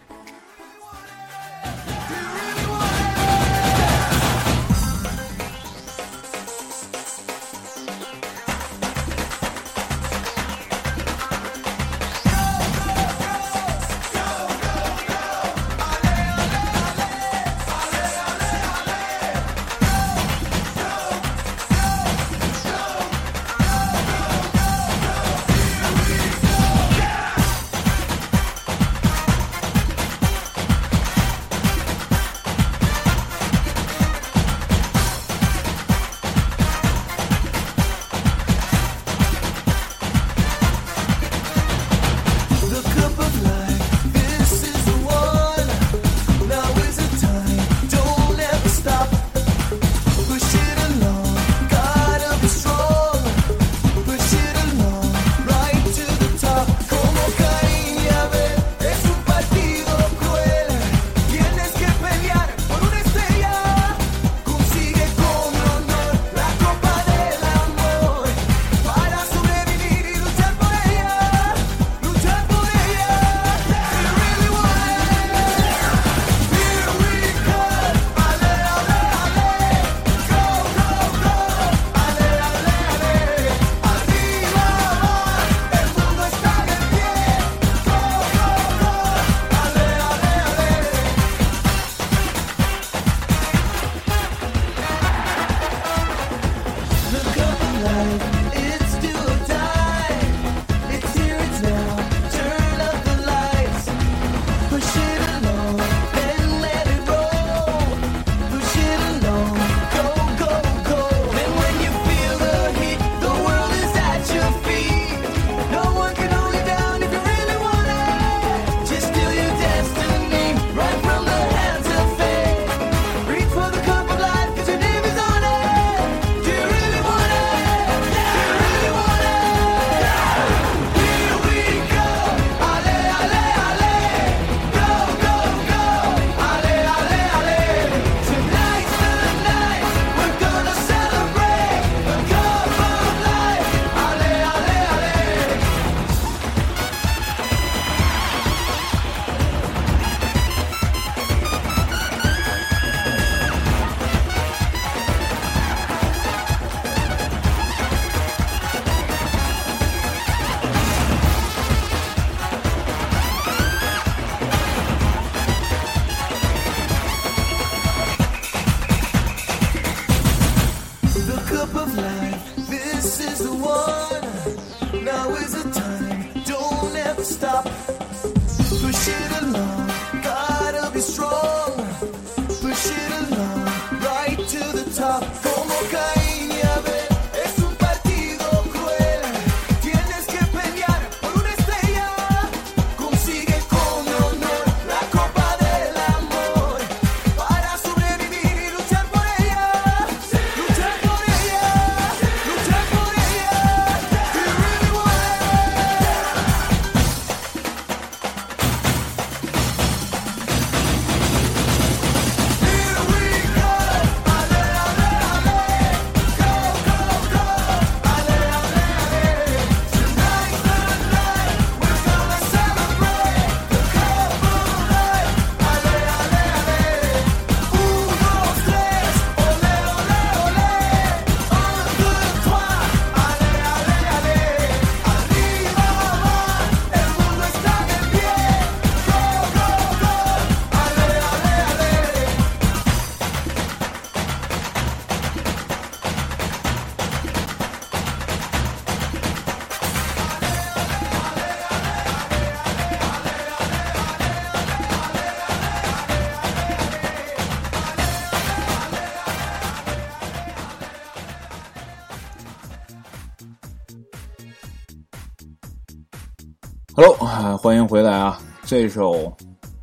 [267.67, 268.41] 欢迎回来啊！
[268.65, 269.25] 这首《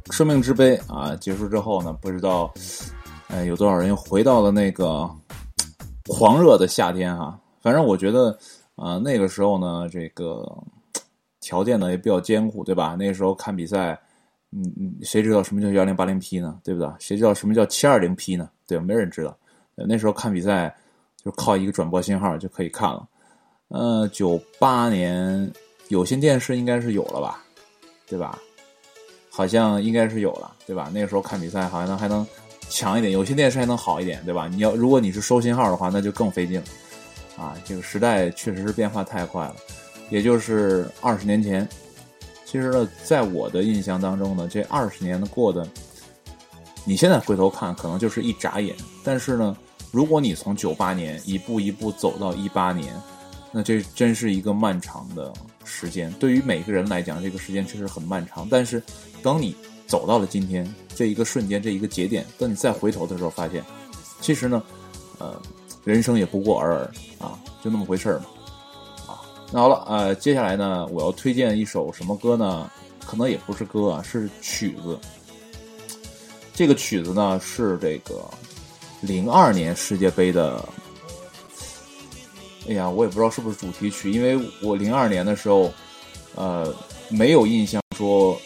[0.10, 2.50] 生命之杯》啊结束之后呢，不知道，
[3.28, 5.06] 呃，有多少人又回到了那个
[6.08, 8.40] 狂热的夏天哈、反正我觉得，
[8.78, 10.50] 啊，那个时候呢，这个
[11.42, 12.96] 条件呢也比较艰苦，对吧？
[12.98, 14.00] 那时候看比赛，
[14.54, 16.58] 嗯嗯，谁知道什么叫幺零八零 P 呢？
[16.64, 16.90] 对不对？
[17.00, 18.50] 谁知道什么叫七二零 P 呢？
[18.66, 18.80] 对？
[18.80, 19.38] 没人知道。
[19.76, 20.74] 那时候看比赛
[21.22, 23.06] 就靠一个转播信号就可以看了。
[23.68, 25.52] 呃，九八年
[25.90, 27.43] 有线电视应该是有了吧，
[28.08, 28.40] 对吧？
[29.30, 30.92] 好像应该是有了，对吧？
[30.94, 32.26] 那个时候看比赛好像能还能
[32.70, 34.48] 强一点，有些电视还能好一点，对吧？
[34.48, 37.56] 你要如果你是收信号的话，那就更费劲了啊！
[37.66, 39.56] 这个时代确实是变化太快了，
[40.12, 41.68] 也就是二十年前。
[42.46, 45.68] 其实呢，在我的印象当中呢，这二十年的过的，
[46.86, 49.58] 你现在回头看可能就是一眨眼，但是呢，
[49.90, 52.94] 如果你从九八年一步一步走到一八年，
[53.52, 55.34] 那这真是一个漫长的
[55.66, 56.12] 时间。
[56.14, 58.48] 对于每个人来讲，这个时间确实很漫长。
[58.50, 58.82] 但是，
[59.22, 59.56] 等你
[59.88, 63.64] 走到了今天这一个瞬间，这一个节点，等你再回头的时候，发现，
[64.22, 64.64] 其实呢，
[65.20, 65.42] 呃，
[65.84, 68.26] 人生也不过尔尔啊，就那么回事儿嘛。
[69.08, 69.22] 啊，
[69.52, 72.70] 那好了，呃，接下来呢，我要推荐一首什么歌呢？
[73.06, 74.98] 可能也不是歌啊，是曲子。
[76.54, 78.30] 这个曲子呢是这个
[79.02, 80.64] 零二年世界杯的
[82.66, 85.70] 哎呀，我也不知道是不是主题曲，因为我零二年的时候，
[86.34, 86.74] 呃，
[87.10, 88.40] 没有印象说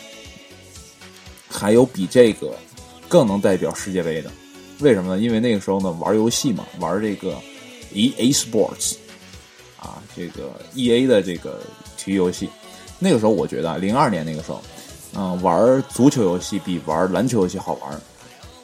[1.48, 2.56] 还有比这个
[3.08, 4.32] 更能代表世界杯的。
[4.80, 5.22] 为什么呢？
[5.22, 7.38] 因为那个时候呢，玩游戏嘛，玩这个
[7.94, 8.96] E A Sports
[9.80, 11.62] 啊，这个 E A 的这个
[11.96, 12.50] 体育游戏。
[12.98, 14.64] 那个时候我觉得啊，零二年那个时候，
[15.14, 18.02] 嗯、玩足球游戏比玩篮球游戏好玩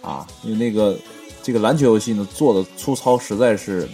[0.01, 0.97] 啊，因为那个
[1.43, 3.87] 这个篮球游戏呢做的粗糙，实在是。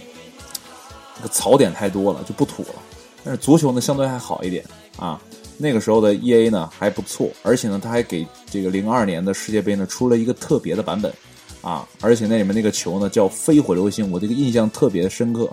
[1.20, 2.74] 这个槽点太多了，就不土了。
[3.22, 4.64] 但是足球呢，相对还好一点
[4.96, 5.20] 啊。
[5.58, 11.12] 那个时候的 E A 呢还不错，而且呢，他还给这个零二年的世界杯呢出了一个特别的版本
[11.60, 11.86] 啊。
[12.00, 15.50] 而且那里面那个球呢叫飞火流星，我这个印象特别的深刻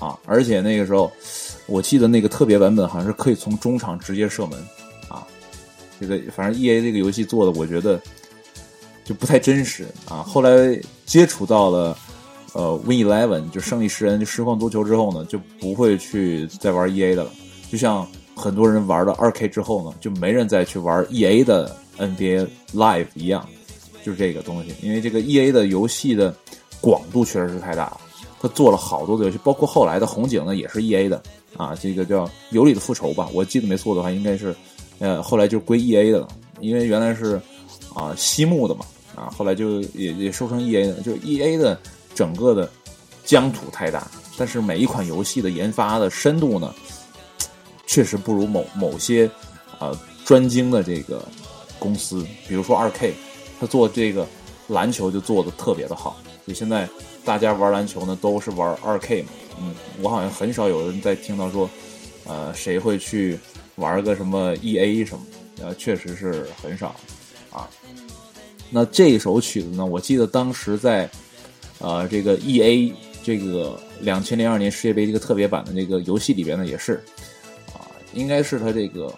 [0.00, 0.18] 啊。
[0.26, 1.12] 而且那个时候，
[1.66, 4.58] 我记得那个特别版本好像是可以从中场直接射门
[5.08, 5.24] 啊。
[6.00, 8.00] 这个反正 E A 这个游戏做的，我觉得
[9.04, 10.16] 就不太真实啊。
[10.26, 11.96] 后来接触到了。
[12.54, 17.30] 呃，Win Eleven 就胜利十人就实况足球之后呢，就不会去再玩 E A 的了。
[17.68, 23.44] 就像很多人玩了二 K 之后呢，就没人再去玩 E A 的 NBA Live 一样，
[24.04, 24.72] 就是这个东西。
[24.82, 26.32] 因为这个 E A 的游戏的
[26.80, 28.00] 广度确实是太大了，
[28.40, 31.20] 他做了好多的游戏，包括后来的红警呢也是 E A 的
[31.56, 34.54] 啊，这个叫《有理的复仇》吧，我记得没错的话，应该是
[35.00, 36.28] 呃后来就归 E A 的了，
[36.60, 37.40] 因为原来是
[37.94, 38.84] 啊西木的嘛，
[39.16, 41.76] 啊后来就也也收成 E A 的，就是 E A 的。
[42.14, 42.70] 整个的
[43.24, 46.74] 疆土太大，但是每一款游戏的研发的深度呢，
[47.86, 49.30] 确实不如某某些
[49.78, 51.26] 呃专精的这个
[51.78, 53.14] 公司，比如说二 K，
[53.58, 54.26] 他做这个
[54.68, 56.16] 篮球就做的特别的好。
[56.46, 56.88] 就现在
[57.24, 59.28] 大家玩篮球呢，都是玩二 K 嘛，
[59.60, 61.68] 嗯，我好像很少有人在听到说，
[62.26, 63.38] 呃，谁会去
[63.76, 65.24] 玩个什么 EA 什么，
[65.62, 66.94] 呃，确实是很少
[67.50, 67.68] 啊。
[68.68, 71.08] 那这首曲子呢，我记得当时在。
[71.84, 76.94] 呃，这个 E A 这个两千零二年世界杯这个特别版的这个游戏里边呢，也是
[77.74, 79.12] 啊，应该是它这个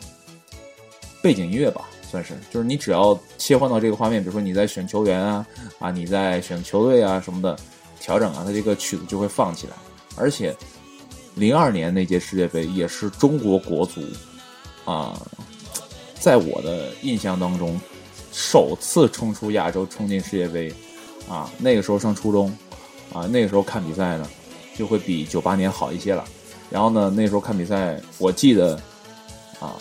[1.22, 5.46] 背景音乐吧，算是，就是你只要切换到这个画面，比如说你在选球员啊
[5.78, 7.56] 啊，你在选球队啊什么的
[8.00, 9.74] 调整啊，它这个曲子就会放起来。
[10.16, 10.52] 而且，
[11.36, 14.02] 零二年那届世界杯也是中国国足
[14.84, 15.16] 啊，
[16.18, 17.80] 在我的印象当中，
[18.32, 20.74] 首次冲出亚洲，冲进世界杯
[21.28, 21.50] 啊。
[21.58, 22.48] 那个时候上初中
[23.12, 24.28] 啊，那个时候看比赛呢，
[24.76, 26.24] 就会比九八年好一些了。
[26.68, 28.74] 然后呢，那时候看比赛，我记得
[29.60, 29.76] 啊，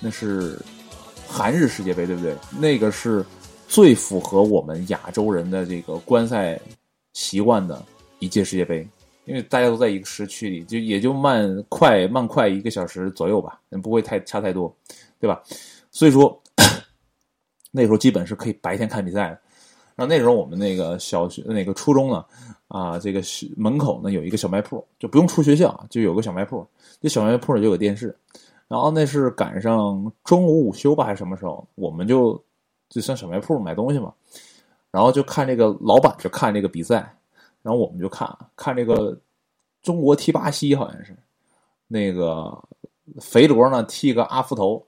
[0.00, 0.58] 那是
[1.28, 2.34] 韩日世界杯，对不对？
[2.58, 3.24] 那个是
[3.68, 6.58] 最符合我们亚洲人的这个观赛
[7.12, 7.84] 习惯的
[8.18, 8.88] 一届世界杯，
[9.26, 14.74] 因为大家都在一个时区里，就也就慢快慢快一个小时左右吧，不会太差太多，
[15.20, 15.42] 对吧？
[15.90, 16.42] 所以说
[17.70, 19.40] 那时候基本是可以白天看比赛的。
[19.96, 22.24] 然后那时候我们那个小学那个初中呢，
[22.68, 23.22] 啊，这个
[23.56, 26.64] 门口呢有一个小卖铺，就不用出学校，就有个小卖铺。
[27.00, 28.14] 这小卖铺里就有电视，
[28.68, 32.42] 然后那是赶上中午午休吧还是什么时候，我们就
[32.88, 34.12] 就上小卖铺买东西嘛，
[34.90, 37.16] 然后就看这个老板就看这个比赛，
[37.62, 39.18] 然后我们就看看这个
[39.82, 41.16] 中国踢巴西好像是，
[41.86, 42.62] 那个
[43.20, 44.86] 肥罗呢踢个阿福头，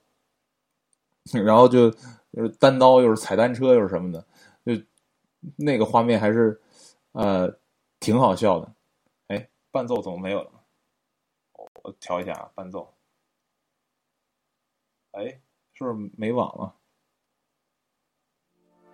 [1.33, 4.25] 然后就就是单刀又是踩单车又是什么的，
[5.57, 6.61] 那个画面还是
[7.13, 7.53] 呃
[8.01, 8.73] 挺好笑的。
[9.29, 10.51] 哎，伴奏怎么没有了？
[11.83, 12.95] 我调一下啊，伴奏。
[15.13, 15.25] 哎，
[15.73, 16.75] 是不是没网了？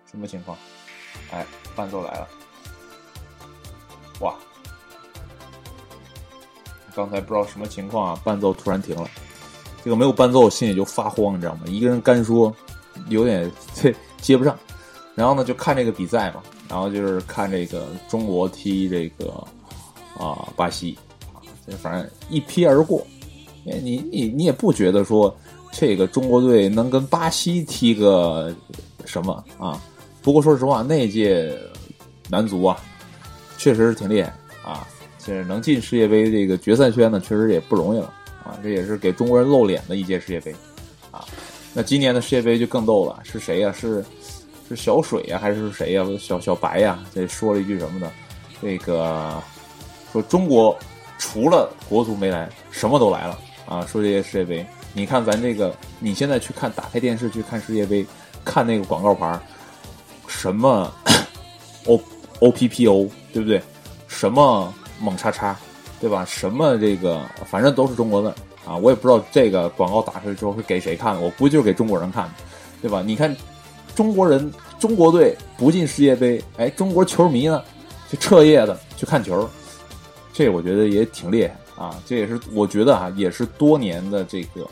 [0.05, 0.57] 什么情况？
[1.31, 2.27] 哎，伴奏来了。
[4.21, 4.37] 哇！
[6.95, 9.09] 刚才不知道什么情况啊，伴奏突然停了。
[9.83, 11.63] 这个没有伴奏，我心里就发慌，你知道吗？
[11.67, 12.55] 一个人干说，
[13.09, 14.57] 有点这 接不上。
[15.15, 19.43] 然后呢，就看这个比赛嘛，然后就是看这个中国踢这个
[20.17, 20.97] 啊巴西
[21.33, 23.05] 啊，这反正一瞥而过。
[23.63, 25.35] 你你你也不觉得说
[25.71, 28.53] 这个中国队能跟巴西踢个
[29.05, 29.81] 什么啊？
[30.21, 31.57] 不过说实话，那届
[32.29, 32.77] 男足啊，
[33.57, 34.31] 确实是挺厉害
[34.63, 34.87] 啊，
[35.17, 38.13] 就是能进世界杯这个决赛圈呢，确实也不容易了
[38.43, 38.59] 啊。
[38.61, 40.53] 这也是给中国人露脸的一届世界杯
[41.09, 41.25] 啊。
[41.73, 44.05] 那今年的世界杯就更逗了，是谁呀、是
[44.67, 48.11] 是小水呀、还是谁呀、小小白呀、这说了一句什么呢？
[48.61, 49.41] 这个
[50.11, 50.77] 说中国
[51.17, 53.37] 除了国足没来，什么都来了
[53.67, 53.85] 啊！
[53.85, 58.05] 说这些世界杯，你看咱这个，你现在去看，打开电视去看世界杯，
[58.43, 59.39] 看那个广告牌儿，
[60.27, 60.91] 什么
[61.85, 62.01] O
[62.39, 63.61] O P P O，对不对？
[64.07, 65.55] 什么猛叉叉，
[65.99, 66.25] 对吧？
[66.25, 68.33] 什么这个，反正都是中国的
[68.65, 68.75] 啊！
[68.75, 72.31] 我也不知道这个广告打出去之后是给谁看，我估计就是给中国人看的，
[72.81, 73.03] 对吧？
[73.05, 73.35] 你看
[73.95, 77.63] 中国人，中国队不进世界杯，哎，中国球迷呢，
[78.11, 79.49] 就彻夜的去看球，
[80.33, 81.99] 这我觉得也挺厉害啊！
[82.05, 84.63] 这也是我觉得啊，也是多年的这个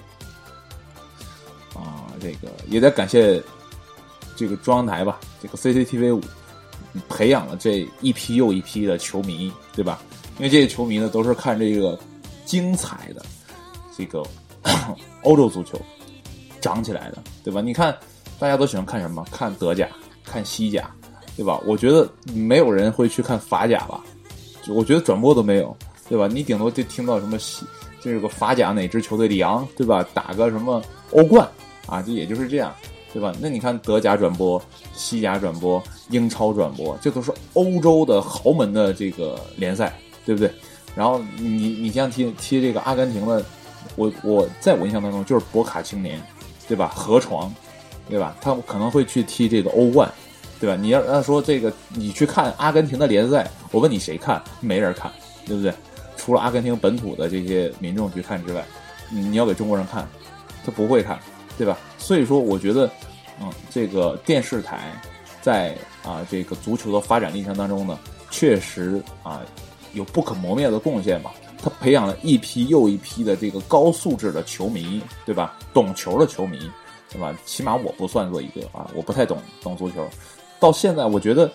[1.74, 3.42] 啊，这个也得感谢
[4.36, 6.22] 这个中央台吧，这个 CCTV 五
[7.08, 10.02] 培养了这一批又一批的球迷，对吧？
[10.38, 11.98] 因为这些球迷呢，都是看这个
[12.46, 13.26] 精彩的
[13.98, 14.24] 这个
[15.24, 15.80] 欧洲足球
[16.60, 17.62] 长起来的，对吧？
[17.62, 17.98] 你看，
[18.40, 19.26] 大家都喜欢看什么？
[19.32, 19.88] 看德甲，
[20.24, 20.90] 看西甲，
[21.38, 21.60] 对吧？
[21.66, 24.04] 我觉得没有人会去看法甲吧？
[24.68, 25.76] 我觉得转播都没有，
[26.10, 26.28] 对吧？
[26.28, 27.66] 你顶多就听到什么西，
[28.02, 30.06] 这个法甲哪支球队里昂，对吧？
[30.14, 30.82] 打个什么
[31.12, 31.48] 欧冠
[31.88, 32.74] 啊，就也就是这样，
[33.14, 33.34] 对吧？
[33.40, 34.62] 那你看德甲转播、
[34.94, 39.94] 西甲转播、英超转播，这都是欧洲的豪门的这个联赛，
[40.26, 40.52] 对不对？
[40.96, 43.44] 然后你你像踢踢这个阿根廷的，
[43.96, 46.22] 我我在我印象当中就是博卡青年，
[46.68, 46.88] 对吧？
[46.96, 47.54] 河床，
[48.10, 48.36] 对吧？
[48.42, 50.12] 他可能会去踢这个欧冠，
[50.60, 50.76] 对吧？
[50.76, 54.42] 你要要说这个，你去看阿根廷的联赛，我问你谁看？
[54.60, 55.12] 没人看，
[55.46, 55.74] 对不对？
[56.18, 58.64] 除了阿根廷本土的这些民众去看之外，
[59.10, 60.08] 你你要给中国人看，
[60.66, 61.20] 他不会看，
[61.58, 61.78] 对吧？
[61.98, 62.90] 所以说，我觉得，
[63.42, 64.92] 嗯，这个电视台
[65.42, 67.98] 在啊这个足球的发展历程当中呢，
[68.30, 69.42] 确实啊
[69.94, 71.34] 有不可磨灭的贡献吧。
[71.62, 75.58] 他培养了一批又一批的这个高素质的球迷，对吧？
[75.74, 76.60] 懂球的球迷，
[77.14, 77.34] 对吧？
[77.46, 80.06] 起码我不算做一个啊，我不太懂懂足球。
[80.60, 81.50] 到现在，我觉得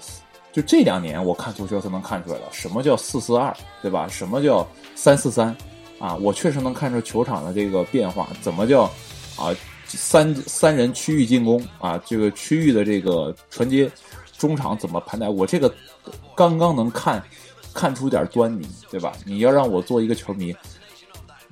[0.53, 3.53] 就这两年我看足球才能看出来了，什么叫四四二，
[3.83, 4.07] 对吧？
[4.07, 5.55] 什么叫三四三
[5.99, 6.15] 啊？
[6.17, 8.83] 我确实能看出球场的这个变化，怎么叫
[9.37, 9.53] 啊
[9.87, 12.01] 三三人区域进攻啊？
[12.07, 13.91] 这个区域的这个传接，
[14.37, 15.29] 中场怎么盘带？
[15.29, 15.75] 我这个
[16.37, 17.23] 刚刚能看
[17.75, 19.13] 看出点端倪，对吧？
[19.25, 20.55] 你要让我做一个球迷。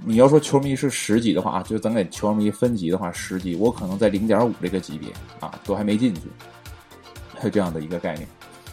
[0.04, 6.20] 你要说球迷是十级的话啊，就咱给球迷分级的话，十级我可能在零点五这个级别啊，都还没进去，
[7.42, 8.28] 有这样的一个概念，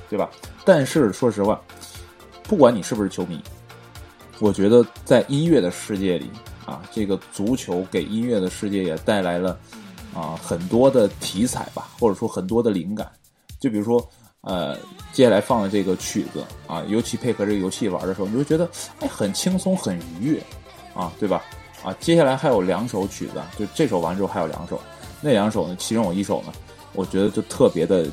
[0.09, 0.29] 对吧？
[0.65, 1.59] 但是说实话，
[2.43, 3.41] 不管你是不是球迷，
[4.39, 6.29] 我觉得在音乐的世界里
[6.65, 9.57] 啊，这个足球给音乐的世界也带来了
[10.13, 13.09] 啊很多的题材吧，或者说很多的灵感。
[13.59, 14.09] 就比如说，
[14.41, 14.77] 呃，
[15.13, 18.69] 接下来放的这个曲子啊，尤其配合这个游戏玩的时候，你就觉得
[18.99, 20.43] 哎很轻松很愉悦
[20.93, 21.43] 啊，对吧？
[21.83, 24.79] 啊，接下来还有两首曲子，就这首完之后还有两首，
[25.21, 26.53] 那两首呢，其中有一首呢，
[26.93, 28.05] 我觉得就特别的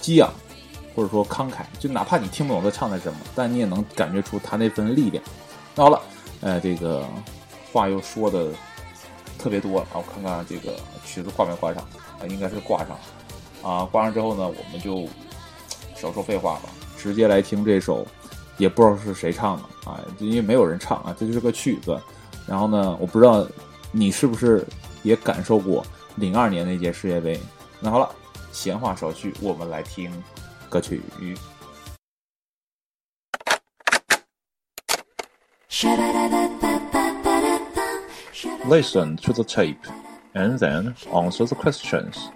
[0.00, 0.32] 激昂，
[0.94, 5.22] 或者说慷慨，就哪怕你听不懂他唱的是什么，但你也能感觉出他那份力量。
[5.74, 6.00] 那好了，
[6.42, 7.04] 呃，这个
[7.72, 8.48] 话又说的
[9.38, 11.82] 特别多啊，我看看这个曲子挂没挂上
[12.20, 13.00] 啊，应该是挂上了
[13.68, 15.08] 啊，挂上之后呢，我们就
[15.96, 18.06] 少说废话吧，直接来听这首，
[18.58, 22.00] 也不知道是谁唱的啊，因为没有人唱啊，这就是个曲子。
[22.46, 23.46] 然后呢，我不知道
[23.90, 24.66] 你是不是
[25.02, 25.84] 也感受过
[26.16, 27.40] 零二年那届世界杯。
[27.80, 28.08] 那好了，
[28.52, 30.10] 闲话少叙，我们来听
[30.68, 31.00] 歌曲。
[38.68, 39.80] Listen to the tape
[40.34, 42.30] and then answer the questions.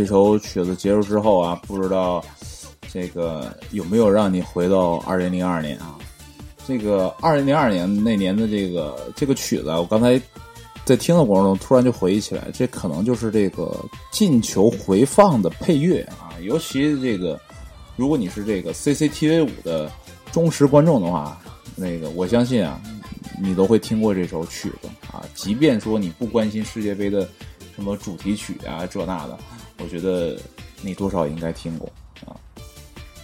[0.00, 2.24] 这首曲子结束之后啊，不知道
[2.90, 5.98] 这个有没有让你回到二零零二年啊？
[6.66, 10.18] 这个二零零二年那年的这个这个曲子，我刚才
[10.86, 13.78] 在听的过程中突然就回忆起来，这可能就是这个
[14.10, 16.32] 进球回放的配乐啊。
[16.40, 17.38] 尤其这个，
[17.94, 19.92] 如果你是这个 CCTV 五的
[20.32, 21.38] 忠实观众的话，
[21.76, 22.80] 那个我相信啊，
[23.38, 25.22] 你都会听过这首曲子啊。
[25.34, 27.28] 即便说你不关心世界杯的
[27.76, 29.38] 什么主题曲啊这那的，
[29.82, 30.38] 我觉得
[30.82, 31.90] 你多少应该听过
[32.26, 32.36] 啊。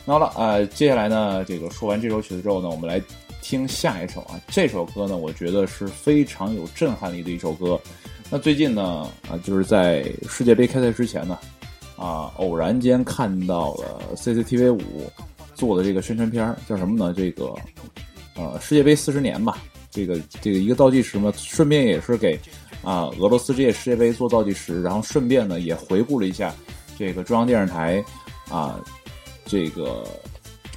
[0.05, 3.01] 那好了，呃，接下来呢，这个说完这首曲子之后呢，我们来
[3.43, 4.41] 听下一首啊。
[4.49, 7.81] 这首歌呢，我觉得是非常有震撼力的一首歌。
[8.31, 11.39] 那最近呢，啊，就是在世界杯开赛之前呢，
[11.97, 15.11] 啊，偶然间看到了 CCTV 五
[15.55, 17.15] 做的这个宣传片儿，叫什么呢？
[17.17, 17.55] 这个
[18.35, 19.59] 呃，世界杯四十年吧，
[19.91, 22.39] 这个这个一个倒计时嘛，顺便也是给
[22.87, 26.55] 啊俄罗斯这届世界杯做倒计时，然后顺便呢也回顾了一下
[26.97, 28.03] 这个中央电视台
[28.49, 28.78] 啊
[29.45, 30.07] 这个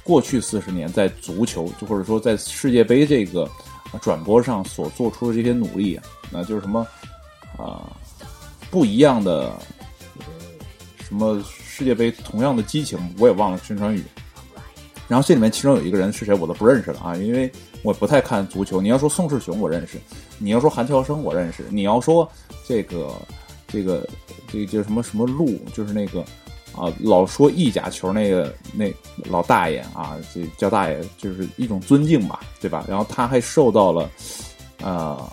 [0.02, 3.48] 过去四十年在足球，就或者说在世界杯这个
[4.02, 6.02] 转播上所做出的这些努力啊，
[6.32, 6.84] 那就是什么
[7.56, 7.96] 啊
[8.70, 9.56] 不一样的
[10.98, 14.02] 什么世界杯同样的激情，我也忘了宣传语。
[15.08, 17.50] 然后这里面其中有一个人是谁，我都不认识了啊，因为
[17.82, 18.80] 我不太看足球。
[18.80, 19.98] 你要说宋世雄，我认识；
[20.42, 22.28] 你要说韩乔生，我认识；你要说
[22.66, 23.12] 这个
[23.68, 24.08] 这个
[24.48, 26.22] 这个叫什么什么路，就是那个
[26.72, 28.90] 啊，老说意甲球那个那
[29.26, 32.84] 老大爷啊，这叫大爷，就是一种尊敬吧，对吧？
[32.88, 34.10] 然后他还受到了
[34.82, 35.30] 啊、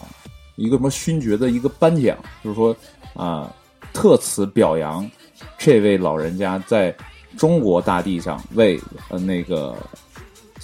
[0.57, 2.75] 一个什么勋爵的一个颁奖，就是说
[3.13, 3.49] 啊、
[3.93, 5.09] 特此表扬
[5.57, 6.93] 这位老人家在
[7.37, 8.79] 中国大地上为
[9.09, 9.75] 呃那个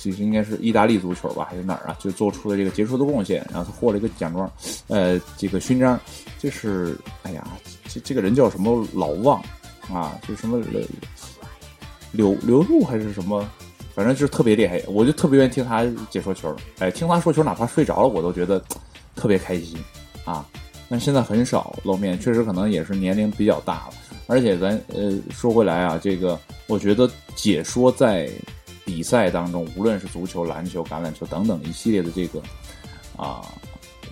[0.04, 1.96] 其实应该是意大利足球吧，还是哪儿啊？
[1.98, 4.52] 就做出了这个杰出的贡献，然后他获了一个奖状，
[4.90, 5.98] 呃，这个勋章。
[6.38, 7.48] 这是哎呀，
[7.88, 9.42] 这这个人叫什么老旺
[9.90, 10.20] 啊？
[10.28, 10.82] 就什么刘
[12.12, 13.50] 刘刘路还是什么？
[13.96, 16.54] 反正就是特别厉害，我就特别愿意听他解说球。
[16.80, 18.62] 哎，听他说球，哪怕睡着了，我都觉得
[19.16, 19.78] 特别开心
[20.26, 20.46] 啊。
[20.90, 23.94] 但现在很少露面，确实可能也是年龄比较大了。
[24.28, 26.38] 而且咱呃说回来啊，这个
[26.68, 28.30] 我觉得解说在
[28.86, 32.42] 比赛当中，无论是足球、篮球、橄榄球等等一系列的这个
[33.16, 33.46] 啊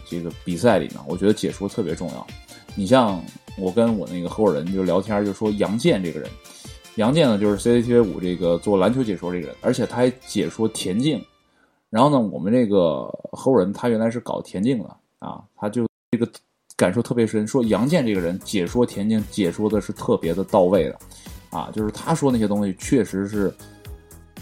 [0.06, 2.28] 这个比赛里呢，我觉得解说特别重要。
[2.76, 3.22] 你像
[3.58, 6.30] 我跟我那个合伙人就聊天，就说杨健这个人，
[6.96, 11.22] 杨健呢就是 CCTV 五这个做篮球解说这个人，而且他还解说田径。
[11.90, 13.04] 然后呢，我们这个
[13.34, 16.26] 合伙人他原来是搞田径的啊，他就这个
[16.78, 20.98] 感受特别深，说杨健这个人解说田径解说的是特别的到位的，
[21.50, 23.54] 啊，就是他说那些东西确实是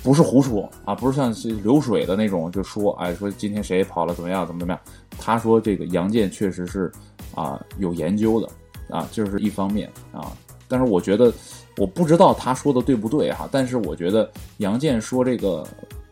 [0.04, 4.82] 不是胡说啊，不是像是流水的那种，就说哎说今天谁跑了怎么样怎么怎么样，
[5.18, 6.92] 他说这个杨健确实是
[7.36, 8.50] 啊有研究的
[8.90, 10.32] 啊，这是一方面啊，
[10.68, 11.32] 但是我觉得
[11.78, 15.66] 我不知道他说的对不对哈、但是我觉得杨健说这个，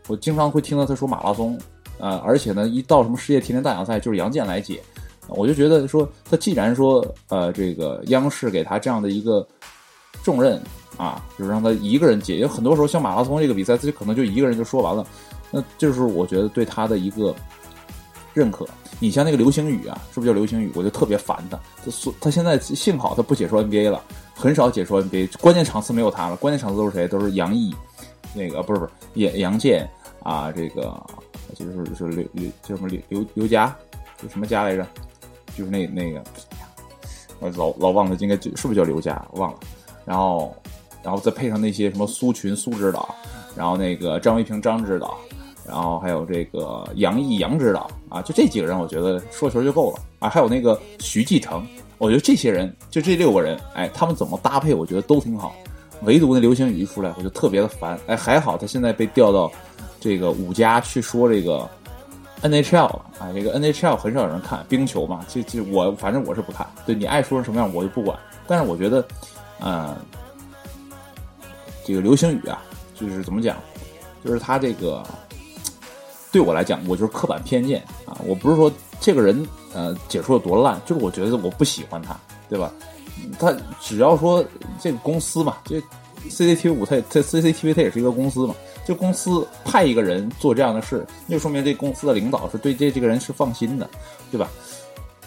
[0.08, 1.58] 我经常会听到他说马拉松
[2.00, 4.82] 啊，而且呢一到什么世界田径大奖赛就是杨健来解。
[5.30, 9.46] 我就觉得说，他既然说，呃，这个央视给他这样的一个
[10.28, 10.62] 重任
[10.98, 15.08] 啊，就是让他一个人解，有很多时候像马拉松这个比赛，他就可能就一个人就说完了，
[15.50, 17.34] 那就是我觉得对他的一个
[18.34, 18.68] 认可。
[19.00, 20.70] 你像那个流星雨啊，是不是叫流星雨？
[20.76, 24.04] 我就特别烦他，他说他现在幸好他不解说 NBA 了，
[24.36, 27.08] 很少解说 NBA，关键场次没有他了，关键场次都是谁？
[27.08, 27.74] 都是杨毅，
[28.34, 29.90] 那个不是不是杨杨健
[30.24, 31.02] 啊，这个
[31.56, 33.74] 就是就是刘刘叫什么刘刘刘佳，
[34.22, 34.86] 就什么佳来着？
[35.56, 36.22] 就是那那个，
[37.40, 39.60] 我老老忘了，应该是不是叫刘佳，忘了。
[40.08, 40.56] 然后，
[41.04, 43.14] 然后再配上那些什么苏群苏指导，
[43.56, 45.18] 然后那个张维平张指导，
[45.68, 50.30] 然后还有这个杨毅杨指导啊，就这几个人，我觉得说球就够了啊。
[50.30, 55.54] 还有那个徐继成，我觉得这些人就这六个人，哎，他们怎么搭配，我觉得都挺好。
[56.04, 58.00] 唯独那流星雨一出来，我就特别的烦。
[58.08, 59.52] 哎，还好他现在被调到
[60.00, 61.68] 这个五家去说这个
[62.44, 62.86] NHL
[63.20, 66.66] 啊，这个 NHL 很少有人看冰球嘛，这这我反正我是不看。
[66.86, 69.04] 对你爱说成什么样我就不管，但是我觉得，
[69.60, 69.98] 呃，
[71.86, 72.62] 这个流星雨啊，
[72.96, 73.58] 就是怎么讲，
[74.24, 75.06] 就是他这个
[76.32, 78.18] 对我来讲，我就是刻板偏见啊。
[78.26, 82.16] 我不是说这个人呃解说有多烂，就是我觉得我不喜欢他，
[82.50, 82.72] 对吧？
[83.40, 84.46] 他只要说
[84.80, 85.82] 这个公司嘛，这
[86.30, 88.54] CCTV 五，它也它 CCTV 它也是一个公司嘛，
[88.86, 93.90] 这公司派一个人做这样的事，就说明这公司的领导是对这这个人是放心的，
[94.32, 94.48] 对吧？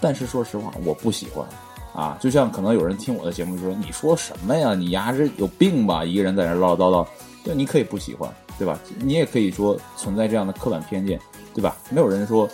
[0.00, 1.44] 但是说实话，我不喜欢
[1.92, 4.74] 啊，就像可能有人听我的节目就说：“你说什么呀？
[4.74, 6.04] 你丫是有病吧？
[6.04, 7.08] 一个人在那唠唠叨叨。”
[7.42, 8.78] 对，你可以不喜欢，对吧？
[8.98, 11.18] 你也可以说存在这样的刻板偏见，
[11.54, 11.76] 对吧？
[11.88, 12.48] 没有人说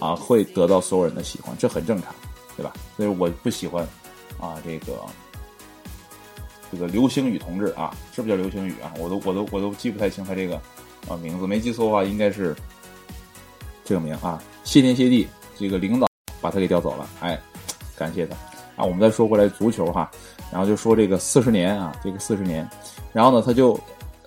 [0.00, 2.12] 啊会得到所有人的喜欢，这很正常，
[2.56, 2.72] 对吧？
[2.96, 3.86] 所以我不喜欢
[4.40, 4.98] 啊这个
[6.72, 8.92] 这个流星雨同志啊，是不是叫流星雨啊？
[8.98, 10.56] 我都我都我都记不太清他这个
[11.08, 12.54] 啊名字，没记错的话应该是
[13.84, 14.42] 这个名啊。
[14.64, 16.08] 谢天谢地，这个领导
[16.40, 17.40] 把他给调走了，哎，
[17.94, 18.36] 感谢他
[18.76, 18.84] 啊。
[18.84, 20.10] 我们再说回来足球哈，
[20.50, 22.68] 然后就说这个四十年啊，这个四十年，
[23.12, 23.78] 然后呢他就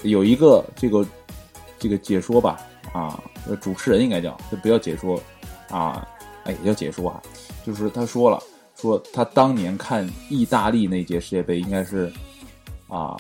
[0.04, 1.06] 有一个这个
[1.80, 2.60] 这个解说吧
[2.94, 3.22] 啊，
[3.62, 5.20] 主持人应该叫，就不要解说，
[5.70, 6.08] 啊，
[6.44, 7.22] 哎，也叫解说啊，
[7.66, 8.42] 就是他说了，
[8.76, 12.12] 说他当年看意大利那届世界杯应该是
[12.88, 13.18] 啊，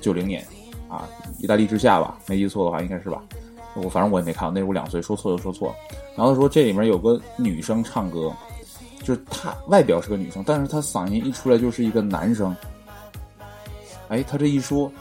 [0.00, 0.46] 九零年
[0.88, 3.22] 啊，意大利之下吧，没记错的话应该是吧。
[3.74, 5.74] 我反正我也没看，那时候我两岁，说错就说错。
[6.14, 8.30] 然后他说这里面有个女生唱歌，
[9.02, 12.54] 就是她外表是个女生，但是她嗓音一出来就是一个男生。
[14.08, 14.92] 哎，他这一说，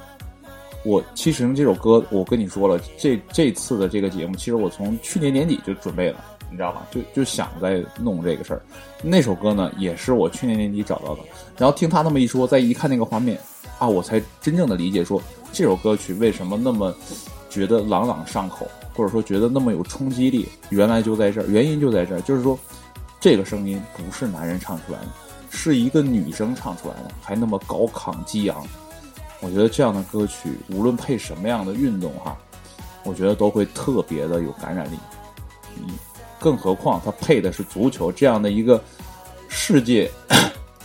[0.86, 6.18] 我其实这首歌我跟你说了，这这次的这个节目，其实我从去年年底就准备了，
[6.50, 6.88] 你知道吧？
[6.90, 8.62] 就就想在弄这个事儿。
[9.04, 11.22] 那首歌呢，也是我去年年底找到的。
[11.58, 13.38] 然后听他那么一说，再一看那个画面
[13.80, 15.22] 啊，我才真正的理解说
[15.52, 16.96] 这首歌曲为什么那么
[17.50, 20.48] 觉得朗朗上口，或者说觉得那么有冲击力。
[20.70, 22.58] 原来就在这儿，原因就在这儿，就是说
[23.22, 25.08] 这个声音不是男人唱出来的，
[25.52, 28.66] 是一个女生唱出来的，还那么高亢激昂。
[29.40, 32.36] 我觉得这样的歌曲，无论配什么样的运动哈，
[33.04, 34.98] 我觉得都会特别的有感染力。
[35.78, 35.88] 嗯，
[36.40, 38.84] 更何况它配的是足球这样的一个
[39.48, 40.10] 世界，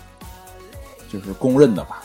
[1.11, 2.03] 就是公认的吧，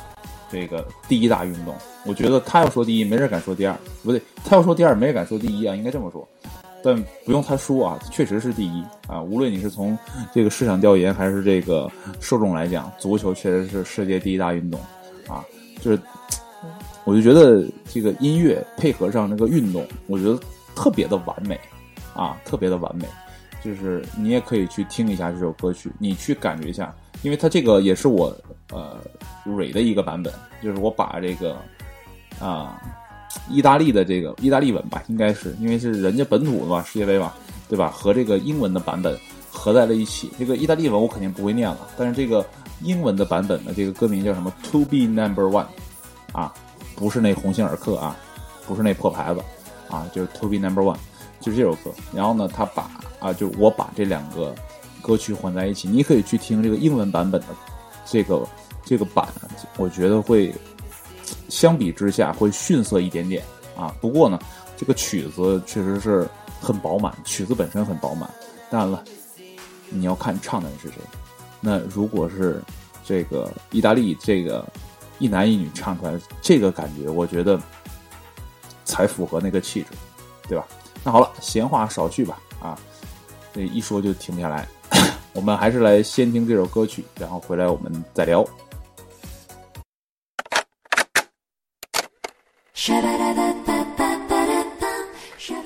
[0.49, 1.75] 这个第一大运动。
[2.05, 6.25] 我觉得他要说第一，没人敢说第二，不对，他要说第二，没人敢说第一啊，应该这么说。
[6.83, 9.21] 但不用他说啊，确实是第一啊。
[9.21, 9.97] 无论你是从
[10.33, 14.79] 这个市场调研还是这个受众来讲，足球确实是世界第一大运动
[15.27, 15.45] 啊。
[15.79, 15.99] 就是，
[17.03, 20.39] 我就觉得这个音乐配合上这个运动，我觉得
[20.75, 21.59] 特别的完美
[22.15, 23.05] 啊，特别的完美。
[23.63, 28.35] 就是你也可以去听一下这首歌曲，你去感觉一下，因为它这个也是我
[28.71, 28.97] 呃
[29.45, 31.55] 蕊的一个版本，就是我把这个
[32.39, 32.81] 啊。
[33.49, 37.33] 意大利的这个意大利文吧，应该是因为是人家本土的嘛，世界杯嘛，
[37.69, 37.89] 对吧？
[37.89, 39.17] 和这个英文的版本
[39.49, 40.31] 合在了一起。
[40.37, 42.45] 这个意大利文我肯定不会念了，但是这个
[42.81, 45.65] 英文的版本的这个歌名叫什么？To be number one，
[46.31, 46.53] 啊，
[46.95, 48.15] 不是那鸿星尔克啊，
[48.67, 49.41] 不是那破牌子
[49.89, 50.97] 啊，就是 To be number one，
[51.39, 51.91] 就是这首歌。
[52.13, 54.53] 然后呢，他把啊，就我把这两个
[55.01, 57.47] 歌曲混在一起，你可以去听这个英文版本的
[58.05, 58.47] 这个
[58.83, 59.27] 这个版，
[59.77, 60.53] 我觉得会。
[61.49, 63.43] 相比之下会逊色一点点
[63.77, 64.39] 啊，不过呢，
[64.77, 66.27] 这个曲子确实是
[66.59, 68.29] 很饱满，曲子本身很饱满。
[68.69, 69.03] 当然了，
[69.89, 70.95] 你要看唱的人是谁。
[71.59, 72.61] 那如果是
[73.03, 74.65] 这个意大利这个
[75.19, 77.59] 一男一女唱出来，这个感觉，我觉得
[78.85, 79.89] 才符合那个气质，
[80.47, 80.65] 对吧？
[81.03, 82.77] 那好了，闲话少叙吧，啊，
[83.53, 84.67] 这一说就停不下来。
[85.33, 88.45] 我们还是来先听这首歌曲，然后回来我们再聊。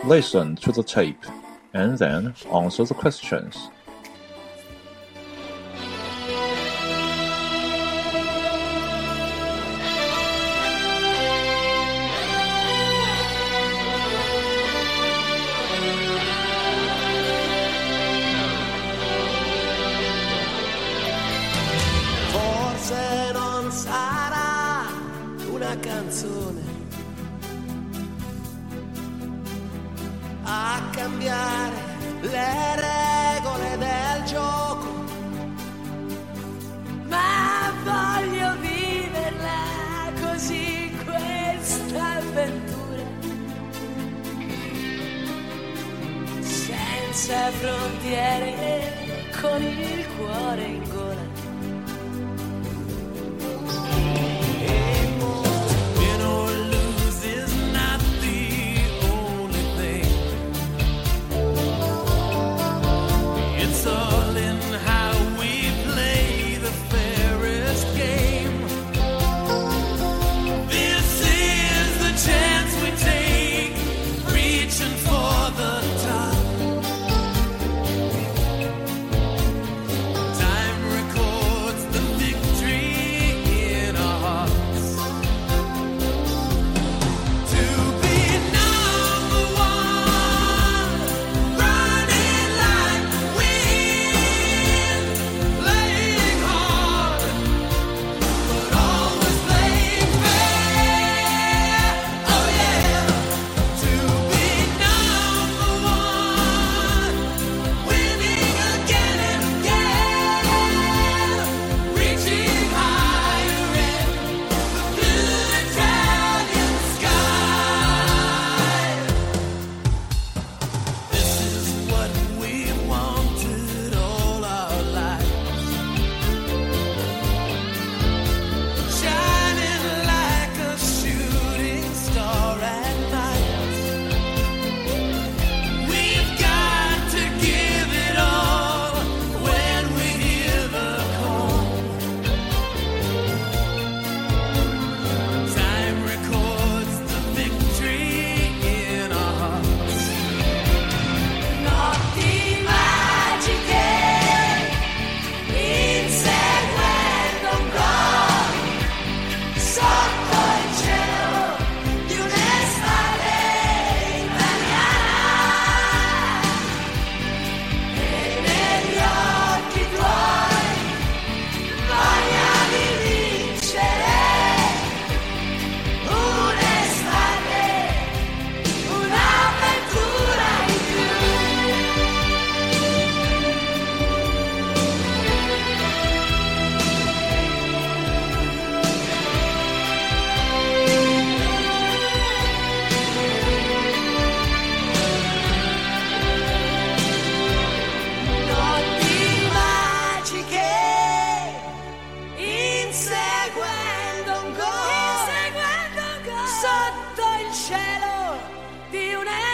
[0.03, 1.23] Listen to the tape
[1.73, 3.69] and then answer the questions.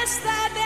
[0.01, 0.60] bless that.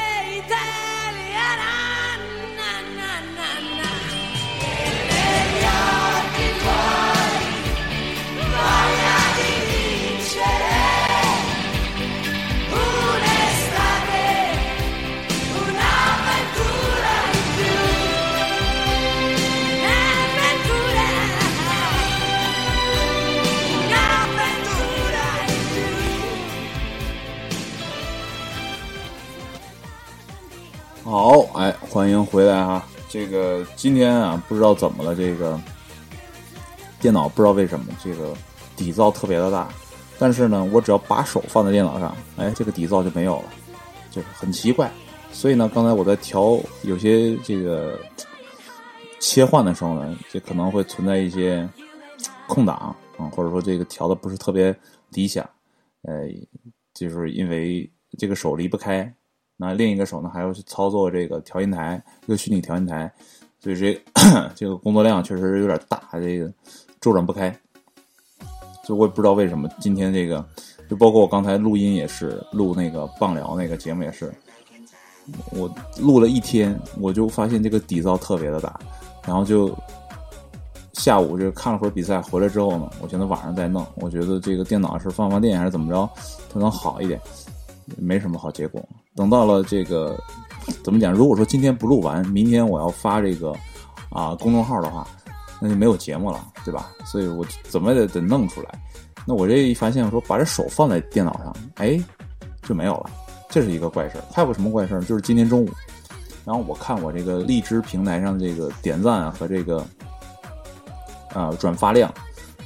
[31.05, 32.83] 好，哎，欢迎回来哈。
[33.07, 35.61] 这个今天啊，不知道怎么了，这个
[36.99, 38.33] 电脑不知道为什么这个
[38.75, 39.69] 底噪特别的大，
[40.17, 43.53] 但是呢，我只要把手放在电脑上，哎，这个底噪就没有了，
[44.09, 44.91] 就是很奇怪。
[45.31, 47.99] 所以呢，刚才我在调有些这个
[49.19, 51.69] 切换的时候呢，这可能会存在一些
[52.47, 52.75] 空档
[53.19, 54.75] 啊，或者说这个调的不是特别
[55.11, 55.47] 理想，
[56.01, 56.27] 呃，
[56.95, 57.87] 就是因为
[58.17, 59.13] 这个手离不开，
[59.57, 63.11] 那另一个手呢还要去操作这个调音台，一个虚拟调音台，
[63.59, 64.01] 所以这
[64.55, 66.51] 这个工作量确实有点大，这个
[66.99, 67.49] 周转不开。
[68.83, 70.45] 所以我也不知道为什么今天这个，
[70.87, 74.31] 就包括我刚才录音也是录那个棒聊那个节目也是，
[75.51, 78.79] 我录了一天，我就发现这个底噪特别的大，
[79.25, 79.75] 然后就
[80.93, 86.07] 下午就看了会儿比赛，回来之后呢，我现在晚上再弄，我觉得这个电脑是放放电还是怎么着，
[86.53, 87.19] 它能好一点，
[87.97, 88.87] 没什么好结果。
[89.15, 90.17] 等到了这个
[90.83, 91.13] 怎么讲？
[91.13, 93.55] 如果说今天不录完，明天我要发这个
[94.09, 95.07] 啊公众号的话，
[95.61, 96.91] 那就没有节目了，对吧？
[97.05, 98.69] 所以我怎么也得得弄出来。
[99.25, 101.99] 那我这一发现，我说把这手放在电脑上，哎，
[102.61, 103.09] 就没有了，
[103.49, 104.23] 这是一个怪事儿。
[104.33, 105.01] 还有个什么怪事儿？
[105.01, 105.69] 就是今天中午，
[106.43, 109.85] 然后我看我这个荔枝平台上这个点赞和这个
[111.33, 112.13] 啊、转发量，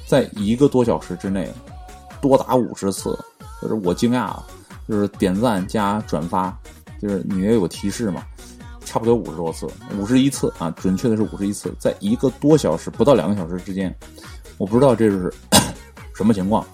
[0.07, 1.47] 在一个多小时之内
[2.21, 3.17] 多达五十次，
[3.61, 4.45] 就是我惊讶了。
[4.89, 6.51] 就是点赞加转发，
[6.99, 8.23] 就是你也有个提示嘛，
[8.83, 9.67] 差不多五十多次，
[9.99, 13.95] 五十一次啊，准确的是五十一次，在一个多小时不到两个小时之间，
[14.57, 15.31] 我不知道这是
[16.15, 16.65] 什么情况，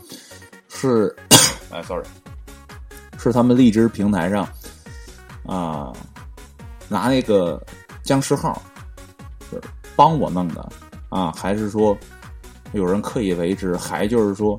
[0.70, 1.13] 是
[1.72, 2.05] 哎，sorry，
[3.20, 4.47] 是他们荔枝平台上
[5.45, 5.91] 啊、
[6.88, 7.61] 拿那个
[8.01, 8.61] 僵尸号
[9.51, 9.63] 就是
[9.93, 10.72] 帮我弄的
[11.09, 11.97] 啊，还是说
[12.72, 14.57] 有人刻意为之，还就是说。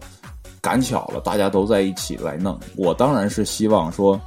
[0.67, 2.59] 赶巧了，大家都在一起来弄。
[2.75, 4.21] 我当然是希望说，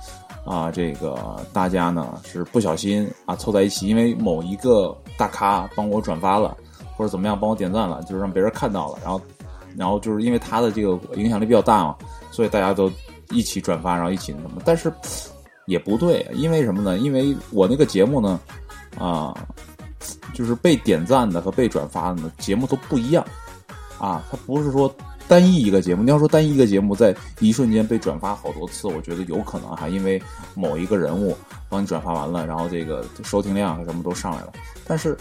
[0.46, 6.56] 啊，这个大家呢是不小心啊凑在一起，因为某一个大咖帮我转发了，
[6.96, 9.22] 或者怎么样帮我点赞了，就是让别人看到了，然后，
[9.76, 11.94] 然后就是因为他的这个影响力比较大嘛，
[12.32, 12.90] 所以大家都
[13.32, 14.62] 一起转发，然后一起那什么。
[14.64, 14.90] 但是
[15.66, 16.98] 也不对，因为什么呢？
[17.00, 18.40] 因为我那个节目呢，
[18.98, 19.36] 啊，
[20.34, 23.26] 就是被点赞的和被转发的呢节目都不一样，
[24.00, 24.90] 啊，它不是说。
[25.30, 30.20] 单一一个节目，你要说单一一个节目在一瞬间被转发好多次，我觉得有可能哈，因为
[30.56, 31.38] 某一个人物
[31.70, 34.54] 帮你转发完了，然后这个收听量什么都上来了。
[34.88, 35.16] 但是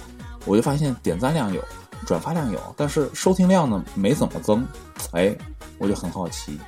[0.47, 1.63] 我就发现点赞量有，
[2.07, 4.67] 转发量有，但是收听量呢没怎么增，
[5.13, 5.37] 哎，
[5.77, 6.59] 我就很好奇，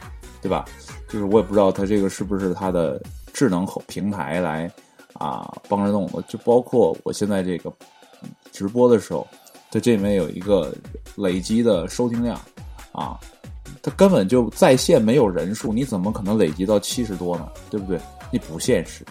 [0.43, 0.67] 对吧？
[1.09, 4.71] 就是我也不知道它这个是不是它的智能口平台来
[5.15, 7.73] 啊帮着弄的，就包括我现在这个
[8.53, 9.27] 直播的时候，
[9.71, 10.75] 它这里面有一个
[11.17, 12.39] 累积的收听量。
[12.93, 13.19] 啊，
[13.83, 17.49] 他根本就在线没有人数，你怎么可能累积到七十多呢？
[17.71, 18.01] 对不对？
[18.31, 19.05] 你不现实。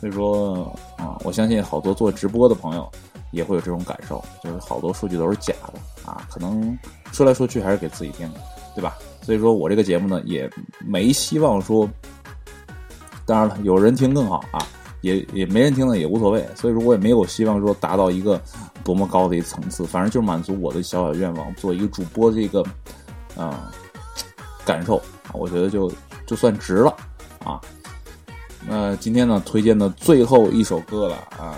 [0.00, 2.88] 所以说啊，我相信好多做直播的朋友
[3.32, 6.78] 也会有这种感受，就是好多数据都是假的啊，可能
[7.12, 8.30] 说来说去还是给自己听，
[8.74, 8.96] 对吧？
[9.22, 10.48] 所以说我这个节目呢，也
[10.86, 11.88] 没希望说，
[13.26, 14.64] 当然了，有人听更好啊，
[15.00, 16.46] 也也没人听呢也无所谓。
[16.54, 18.40] 所以说我也没有希望说达到一个
[18.82, 22.64] 多么高的一层次，反正就满足我的小小愿望，做一个主播这个。
[23.36, 23.70] 啊、
[24.66, 25.00] 感受，
[25.32, 25.92] 我觉得就
[26.26, 26.92] 就算值了
[27.44, 27.60] 啊。
[28.66, 31.56] 那今天呢，推荐的最后一首歌了啊，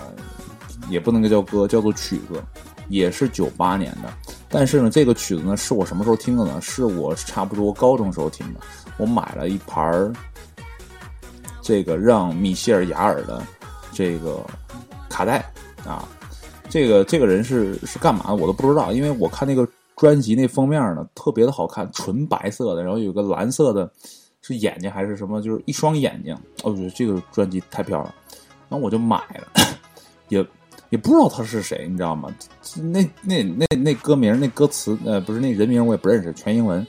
[0.89, 2.39] 也不能叫歌，叫做曲子，
[2.87, 4.13] 也是九八年的。
[4.47, 6.61] 但是呢，这个曲子呢，是我什么时候听的呢？
[6.61, 8.59] 是我差不多高中时候听的。
[8.97, 10.13] 我买了一盘儿
[11.71, 13.41] 这个让米歇尔·雅尔的
[13.93, 14.45] 这个
[15.07, 15.37] 卡带
[15.85, 16.05] 啊。
[16.69, 19.65] 这个这个人是是干嘛的，我都不知道，因为我看那个。
[19.97, 23.87] 专辑那封面呢，特别的好看，纯白色的，然后有个蓝色的，
[24.41, 25.39] 是眼睛还是什么？
[25.39, 26.33] 就是一双眼睛。
[26.63, 28.11] 哦，我觉得这个专辑太漂亮，
[28.67, 29.77] 然后我就买了，
[30.29, 30.43] 也
[30.89, 32.33] 也不知道他是谁，你知道吗？
[32.77, 36.87] 那那那那歌名、那歌词，呃，不是那人名，我也不认识，全英文，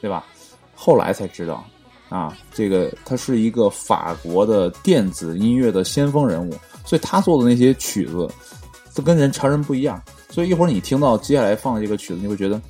[0.00, 0.24] 对吧？
[0.72, 1.64] 后来才知道，
[2.12, 6.54] 啊，这个他是一个法国的电子音乐的先锋人物，
[6.84, 8.28] 所以他做的那些曲子，
[8.94, 9.98] 都跟人常人不一样。
[10.28, 12.60] 所以一会儿你听到接下来放的这个曲子，你会觉得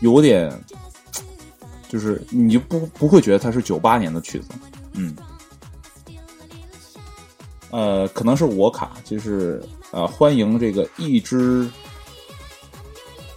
[0.00, 0.52] 有点，
[1.88, 4.48] 就是你就不不会觉得它是九八年的曲子，
[4.94, 5.14] 嗯，
[7.70, 11.70] 呃，可能是我卡，就是呃，欢迎这个一只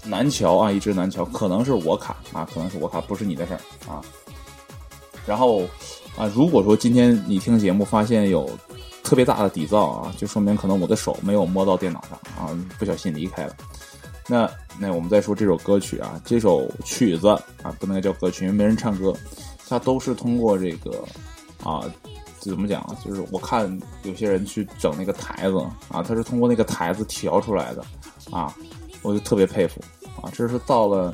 [0.03, 4.01] 南桥啊，一只南桥，可能是我卡啊，可能是我卡，不是你的事儿啊。
[5.25, 5.61] 然后
[6.17, 8.49] 啊，如果说今天你听节目发现有。
[9.03, 13.53] 特别大的底噪啊，就说明可能我的手没有摸到电脑上啊，不小心离开了。
[14.29, 14.49] 那
[14.79, 17.27] 那我们再说这首歌曲啊，这首曲子
[17.61, 19.13] 啊，不能叫歌曲，因为没人唱歌，
[19.67, 21.03] 它都是通过这个
[21.61, 21.83] 啊
[22.39, 22.95] 这怎么讲啊？
[23.03, 25.57] 就是我看有些人去整那个台子
[25.89, 27.83] 啊，他是通过那个台子调出来的
[28.31, 28.55] 啊，
[29.01, 29.81] 我就特别佩服
[30.21, 30.31] 啊。
[30.31, 31.13] 这是到了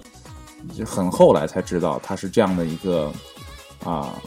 [0.78, 3.12] 就很后来才知道他是这样的一个
[3.84, 4.22] 啊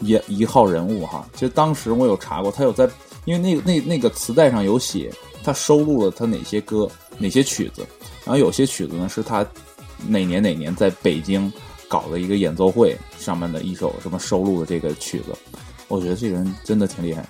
[0.00, 1.26] 一一号人物哈。
[1.32, 2.88] 其实当时我有查过，他有在，
[3.24, 5.12] 因为那个那那个磁带上有写
[5.42, 7.86] 他收录了他哪些歌、哪些曲子，
[8.24, 9.46] 然后有些曲子呢是他
[10.06, 11.50] 哪年哪年在北京
[11.88, 15.34] 搞的一个演奏会上面的一首什么收录的这个曲子，
[15.88, 17.24] 我觉得这个人真的挺厉害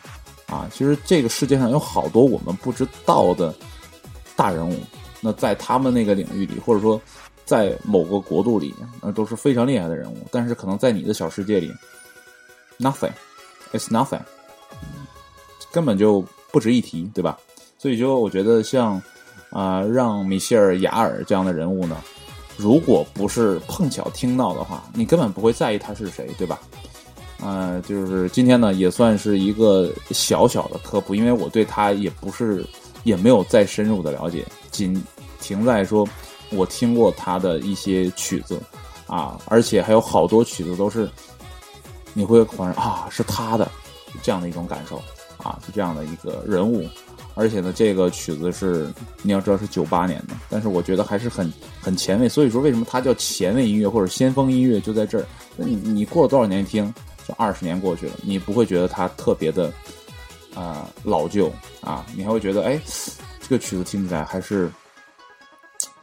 [0.46, 0.68] 啊！
[0.72, 3.54] 其实这个世界上有好多我们不知道的
[4.34, 4.76] 大人物，
[5.20, 7.00] 那在他们那个领域里，或者说
[7.46, 11.72] 在某个国度里，那都是非常厉害的人物，但是可能在你的小世界里
[12.78, 14.20] ，nothing，it's nothing，
[15.72, 17.38] 根本就不值一提，对吧？
[17.78, 19.00] 所以就我觉得像
[19.50, 21.96] 啊、让米歇尔·雅尔这样的人物呢，
[22.56, 26.58] 如果不是碰巧听到的话，你根本不会在意他是谁，对吧？
[27.40, 32.66] 呃，就是今天呢，也算是一个小小的科普，因为我对他也不是，
[33.04, 35.00] 也没有再深入的了解，仅
[35.40, 36.06] 停在说
[36.50, 38.60] 我听过他的一些曲子
[39.06, 41.08] 啊，而且还有好多曲子都是
[42.14, 43.70] 你会恍然啊，是他的
[44.22, 44.96] 这样的一种感受
[45.38, 46.86] 啊，是这样的一个人物。
[47.38, 48.90] 而且呢，这个曲子是
[49.20, 52.26] 你要知道是九八年的，但是我觉得还是很很前卫。
[52.26, 55.26] 所以说，为什么它叫前卫音乐或者先锋音乐，就在这儿。
[55.54, 56.92] 那你你过了多少年听，
[57.28, 59.70] 就二十年过去了，你不会觉得它特别的
[60.54, 62.80] 啊、老旧啊，你还会觉得哎，
[63.42, 64.72] 这个曲子听起来还是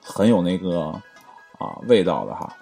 [0.03, 0.87] 很有那个
[1.59, 2.55] 啊味道的哈。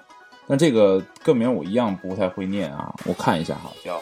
[0.48, 3.98] 但这个歌名我一样不太会念啊，我看一下哈，叫。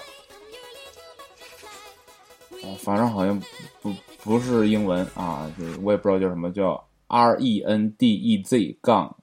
[2.62, 3.42] 哦，反正好像
[3.82, 9.16] 不不是英文啊，就是我也不知道叫什么，叫 R E N D E Z 杠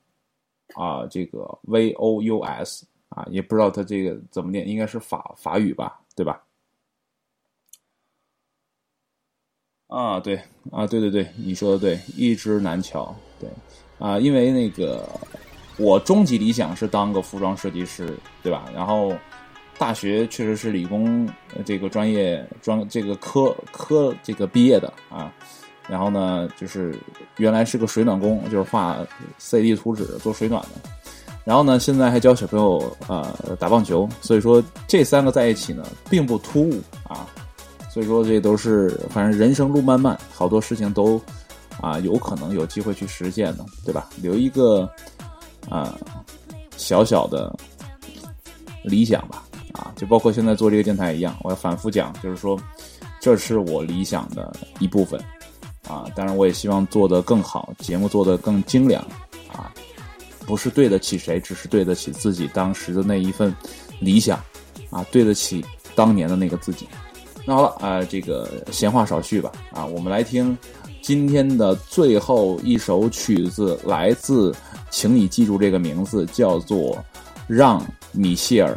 [0.74, 6.44] 啊，这个 V O U S 啊，也不知道它这个怎么念，应该是法法语吧，对吧？
[9.88, 10.36] 啊，对
[10.72, 13.50] 啊，对对对，你说的对，一枝难桥，对
[13.98, 15.08] 啊，因为那个
[15.78, 18.64] 我终极理想是当个服装设计师，对吧？
[18.74, 19.12] 然后
[19.78, 21.28] 大学确实是理工
[21.64, 25.32] 这个专业专这个科科这个毕业的啊，
[25.88, 26.94] 然后呢，就是
[27.36, 28.96] 原来是个水暖工，就是画
[29.38, 30.90] CAD 图纸做水暖的，
[31.44, 37.26] 然后呢，现在还教小朋友呃打棒球，所以说这三个在一起呢，并不突兀啊，
[37.90, 41.20] 所以说这都是反正人生路漫漫，好多事情都
[41.80, 44.08] 啊有可能有机会去实现的，对吧？
[44.22, 44.88] 留一个
[45.68, 45.98] 啊
[46.76, 47.54] 小小的
[48.82, 49.42] 理想吧。
[49.72, 52.58] 啊，就包括现在做这个电台一样，我要反复讲，就是说，
[53.20, 55.22] 这是我理想的一部分，
[55.86, 59.02] 啊，当然我也希望做得更好，节目做得更精良，
[59.52, 59.70] 啊，
[60.46, 63.54] 不是对得起谁，只是对得起自己当时的那一份
[64.00, 64.42] 理想，
[64.88, 65.62] 啊，对得起
[65.94, 66.88] 当年的那个自己。
[67.44, 70.56] 那好了，啊、这个闲话少叙吧，啊，我们来听
[71.06, 74.52] 今天的最后一首曲子，来自，
[74.90, 76.96] 请你记住这个名字，叫做
[77.46, 77.80] 《让
[78.10, 78.76] 米歇尔》。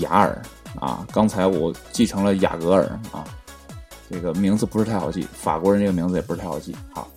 [0.00, 0.40] 雅尔
[0.78, 3.24] 啊，刚才我继承了雅戈尔啊，
[4.08, 6.76] 这个名字不是太好记，法国人这个名字也不是太好记。
[6.92, 7.10] 好，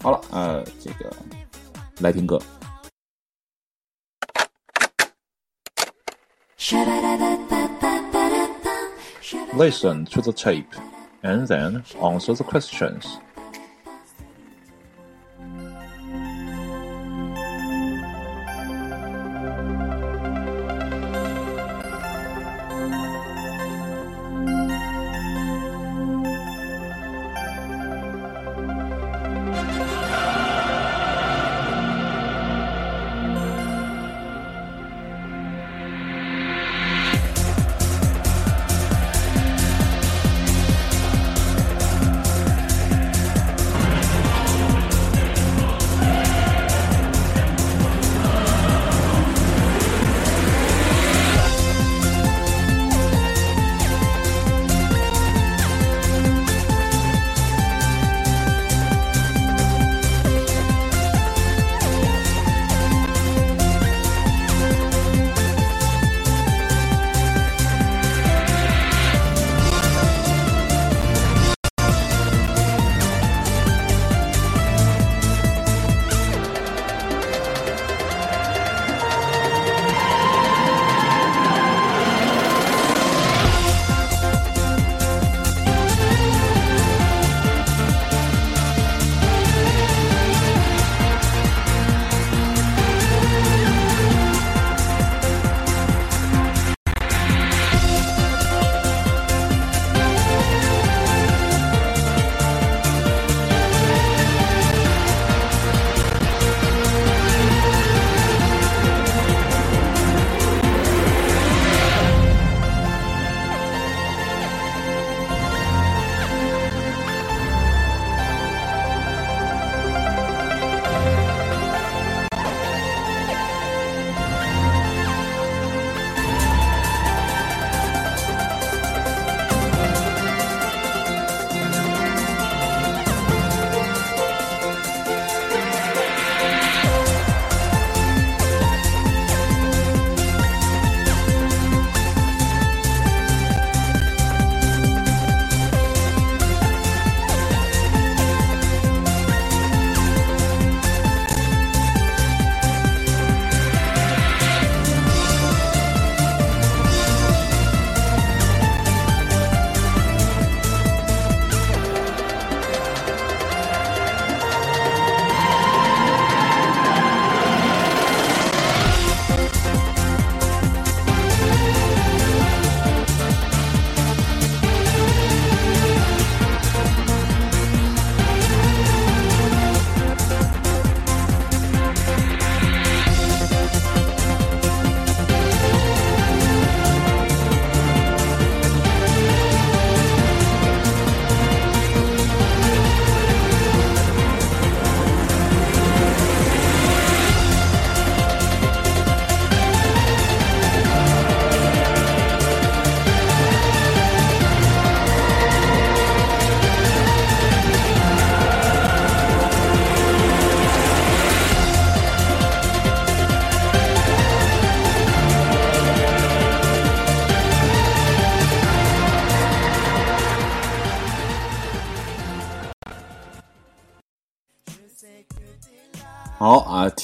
[0.00, 1.12] 好了，呃，这个
[1.98, 2.40] 来听歌。
[9.58, 10.70] Listen to the tape
[11.24, 13.18] and then answer the questions.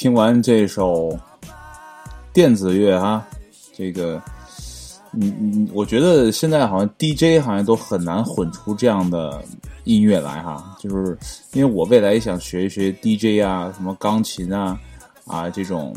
[0.01, 1.15] 听完这首
[2.33, 3.23] 电子乐哈，
[3.77, 4.15] 这个，
[5.13, 9.45] 嗯嗯，我觉得现在好像 DJ 好像都很难混出这样的
[9.85, 11.19] 音乐来哈，就是
[11.53, 14.81] 因为我未来也想学一学 DJ 啊，什么钢琴啊
[15.27, 15.95] 啊这种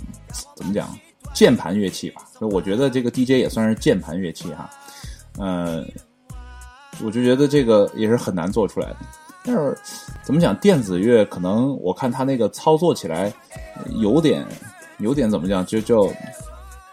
[0.53, 0.93] 怎么讲
[1.33, 4.69] 键盘乐器吧，所以我觉得这个 DJ 也算是键盘乐器哈，
[5.37, 5.81] 呃，
[7.01, 8.97] 我就觉得这个也是很难做出来的。
[9.43, 9.77] 但是
[10.23, 13.31] 怎么讲，电子乐可能我看它那个操作起来
[13.99, 14.45] 有点
[14.99, 16.07] 有点怎么讲，就叫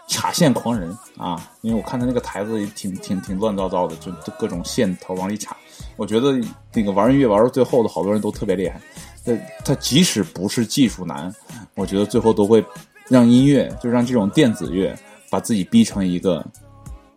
[0.07, 1.49] 插线狂人啊。
[1.61, 5.55] 因为我看它那个台子也挺挺挺乱糟糟的，就就各种线头往里插。
[5.95, 6.39] 我觉得
[6.73, 8.81] 那个玩音乐玩到最后的好多人都特别厉害。
[9.23, 9.31] 他
[9.63, 11.33] 他即使不是技术难，
[11.75, 12.63] 我觉得最后都会
[13.07, 14.97] 让音乐，就让这种电子乐
[15.29, 16.43] 把自己逼成一个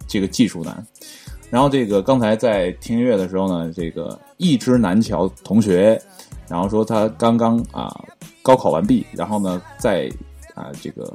[0.06, 0.86] 这个技术难。
[1.50, 6.00] 然后这个刚才在听音乐的时候呢，这个一枝南桥同学，
[6.48, 7.88] 然后说他刚刚啊
[8.42, 10.10] 高考完毕，然后呢在
[10.54, 11.12] 啊这个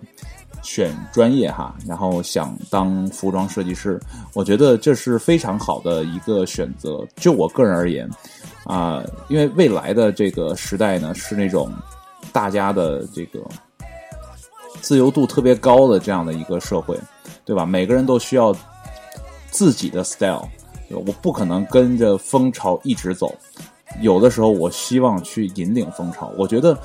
[0.62, 4.00] 选专业哈，然后想当服装设计师，
[4.34, 7.06] 我觉得这是非常好的一个选择。
[7.16, 8.10] 就我个人而言
[8.66, 11.72] 啊，因为未来的这个时代呢是那种
[12.32, 13.40] 大家的这个
[14.82, 17.00] 自由度特别高的这样的一个社会，
[17.46, 17.66] 对吧？
[17.66, 18.56] 每个人都需要。
[19.52, 20.48] 自己的 style，
[20.96, 23.34] 我不可能跟着风潮一直走。
[24.02, 26.32] 有的时候，我希望去引领风潮。
[26.38, 26.78] 我觉得，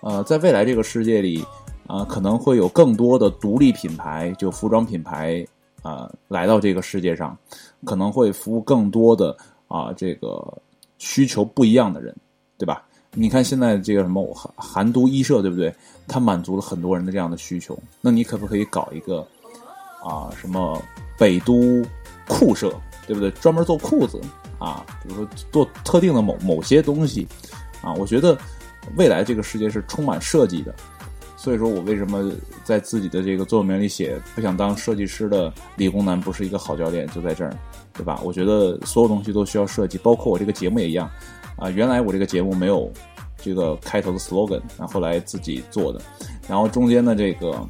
[0.00, 1.44] 呃，在未来这个世界里，
[1.86, 5.46] 啊、可能会有更多的独立品牌，就服装品牌
[5.82, 7.36] 啊、来到这个世界上，
[7.84, 9.36] 可能会服务更多的
[9.68, 10.42] 啊、这个
[10.98, 12.14] 需求不一样的人，
[12.58, 12.84] 对吧？
[13.14, 15.74] 你看现在这个什么韩韩都衣舍，对不对？
[16.06, 17.78] 它满足了很多人的这样的需求。
[18.00, 19.26] 那你可不可以搞一个
[20.02, 20.80] 啊、什么
[21.18, 21.82] 北都？
[22.28, 22.72] 酷社，
[23.10, 23.28] 对不对？
[23.42, 24.20] 专门做裤子
[24.56, 27.26] 啊，比如说做特定的某某些东西
[27.82, 28.38] 啊，我觉得
[28.94, 30.72] 未来这个世界是充满设计的。
[31.36, 32.30] 所以说我为什么
[32.62, 37.52] 在自己的这个座右铭里写不想当设计师的理工男不是一个好教练，就在这儿，
[37.94, 38.20] 对吧？
[38.22, 41.10] 我觉得所有东西都需要设计，包括我这个节目也一样
[41.56, 41.68] 啊。
[41.68, 42.88] 原来我这个节目没有
[43.42, 46.00] 这个开头的 slogan，然后来自己做的，
[46.46, 47.66] 然后中间的这个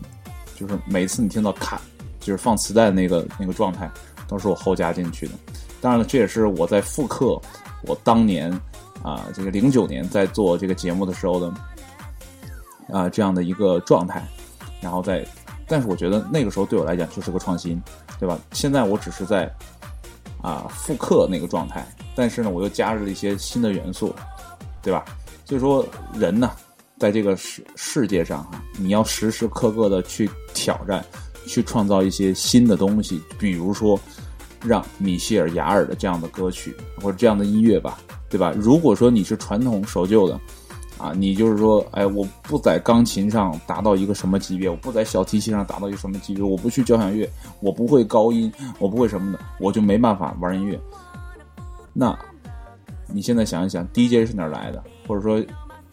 [0.54, 1.80] 就是每次你听到卡，
[2.18, 3.90] 就是放磁带的那个那个状态。
[4.30, 5.32] 都是我后加进去的，
[5.80, 7.36] 当然了，这也是我在复刻
[7.82, 8.48] 我当年
[9.02, 11.52] 啊，这个零九年在做这个节目的时候的
[12.92, 14.24] 啊这样的一个状态，
[14.80, 15.26] 然后再，
[15.66, 17.82] 但是我觉得那个时候对我来讲就是个创新，
[18.20, 18.38] 对吧？
[18.52, 19.52] 现在我只是在
[20.40, 21.84] 啊复刻那个状态，
[22.14, 24.14] 但是呢，我又加入了一些新的元素，
[24.80, 25.04] 对吧？
[25.44, 25.84] 所以说，
[26.14, 26.52] 人呢，
[27.00, 31.04] 在这个世世界上啊，你要时时刻刻的去挑战。
[31.46, 33.98] 去创造一些新的东西，比如说
[34.62, 37.98] 让米歇尔·雅尔的这样的歌曲或者这样的音乐吧，
[38.28, 38.52] 对吧？
[38.56, 40.38] 如果说你是传统守旧的，
[40.98, 47.28] 啊，你就是说，哎，我不在钢琴上达到一个什么级别，我不在小提琴上达到一个什么级别，我不去交响乐，
[47.60, 50.78] 我不会高音，我不会什么的，我就没办法玩音乐。
[51.92, 52.16] 那
[53.06, 54.84] 你现在想一想，DJ 是哪来的？
[55.08, 55.42] 或者说，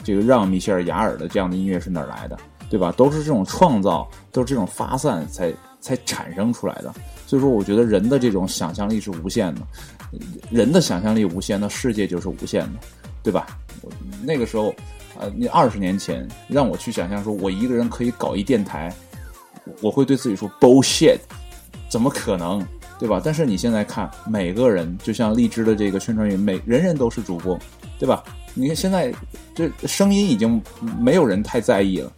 [0.03, 2.37] 这个让米歇尔·雅尔的这样的音乐是哪来的？
[2.69, 2.93] 对吧？
[2.97, 6.93] 都是这种创造，都是这种发散才才产生出来的。
[7.25, 9.61] 所以说，我觉得人的这种想象力是无限的，
[10.49, 12.79] 人的想象力无限，那世界就是无限的，
[13.23, 13.47] 对吧？
[13.81, 13.91] 我
[14.23, 14.73] 那个时候，
[15.19, 18.93] 呃，你二十年前让我去想象说，我一个人可以搞一电台，
[19.81, 21.19] 我会对自己说 bullshit，
[21.89, 22.65] 怎么可能？
[22.99, 23.21] 对吧？
[23.23, 27.59] 但是你现在看，每个人就像荔枝的这个宣传员，每人人都是主播，
[27.99, 28.23] 对吧？
[28.55, 29.13] 你看现在
[29.53, 30.59] 这声音已经
[30.97, 32.11] 没有人太在意了。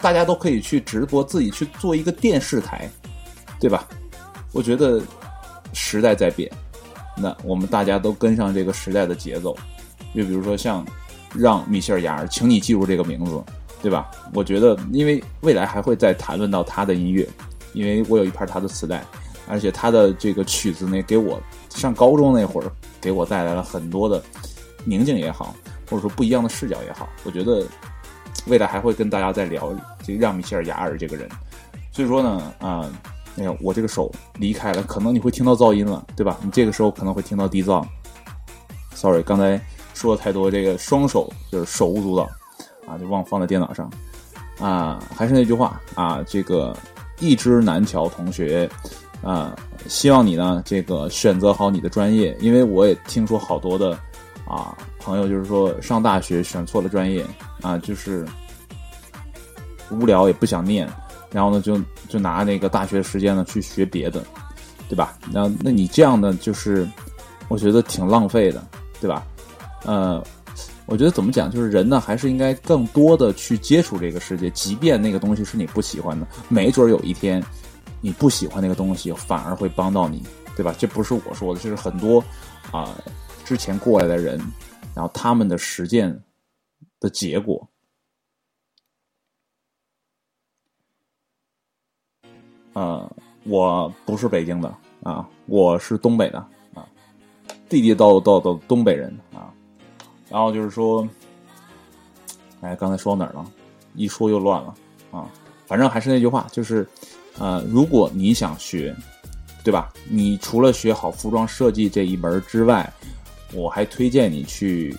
[0.00, 2.88] 大家都可以去直播，自己去做一个电视台，
[3.60, 3.86] 对吧？
[4.52, 5.02] 我觉得
[5.72, 6.50] 时代在变，
[7.16, 9.56] 那我们大家都跟上这个时代的节奏。
[10.14, 10.86] 就比如说像
[11.34, 13.42] 让米歇尔·雅尔，请你记住这个名字，
[13.82, 14.10] 对吧？
[14.32, 17.28] 我觉得，因为未来还会再谈论到他的音乐，
[17.74, 19.04] 因为我有一盘他的磁带，
[19.46, 21.40] 而且他的这个曲子呢，给我
[21.70, 24.22] 上高中那会儿给我带来了很多的
[24.84, 25.54] 宁静也好，
[25.90, 27.62] 或者说不一样的视角也好，我觉得。
[28.46, 31.28] 未来还会跟大家再聊这让米歇尔·雅尔这个人，
[31.90, 32.88] 所以说呢，啊，
[33.38, 36.38] 哎呀，我这个手离开了，可能你会听到噪音了，对吧？
[36.42, 37.84] 你这个时候可能会听到低噪。
[38.94, 39.60] Sorry，刚才
[39.94, 42.22] 说了太多，这个双手就是手舞足蹈
[42.86, 43.90] 啊，就忘放在电脑上
[44.60, 45.02] 啊。
[45.14, 46.74] 还是那句话啊，这个
[47.18, 48.70] 一枝南桥同学
[49.22, 49.54] 啊，
[49.88, 53.98] 希望你呢这个选择好你的专业，因为我也听说好多的
[54.46, 57.26] 啊朋友就是说上大学选错了专业。
[57.66, 58.24] 啊，就是
[59.90, 60.88] 无聊也不想念，
[61.32, 64.24] 然后呢，就就拿那个大学时间呢去学别的，
[64.88, 65.18] 对吧？
[65.32, 66.88] 那那你这样的就是，
[67.48, 68.64] 我觉得挺浪费的，
[69.00, 69.26] 对吧？
[69.84, 70.24] 呃，
[70.86, 77.42] 我觉得怎么讲，就是人呢，还是应该更多的去接触这个世界，即便那个东西是你不喜欢的，没准有一天
[78.00, 80.22] 你不喜欢那个东西，反而会帮到你，
[80.54, 80.72] 对吧？
[80.78, 82.22] 这不是我说的，这是很多
[82.70, 82.94] 啊、
[83.44, 84.38] 之前过来的人，
[84.94, 86.16] 然后他们的实践
[87.06, 87.64] 的结果。
[92.72, 93.08] 呃，
[93.44, 94.68] 我不是北京的
[95.04, 96.38] 啊，我是东北的
[96.74, 96.86] 啊，
[97.68, 99.54] 地地道道的东北人啊。
[100.28, 101.08] 然后就是说，
[102.60, 103.52] 哎，刚才说到哪儿了？
[103.94, 104.74] 一说又乱了
[105.12, 105.30] 啊。
[105.64, 106.86] 反正还是那句话，就是
[107.38, 108.94] 呃，如果你想学，
[109.62, 109.92] 对吧？
[110.10, 112.92] 你除了学好服装设计这一门之外，
[113.54, 114.94] 我还推荐你去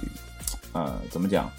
[0.71, 1.51] 呃，怎么讲？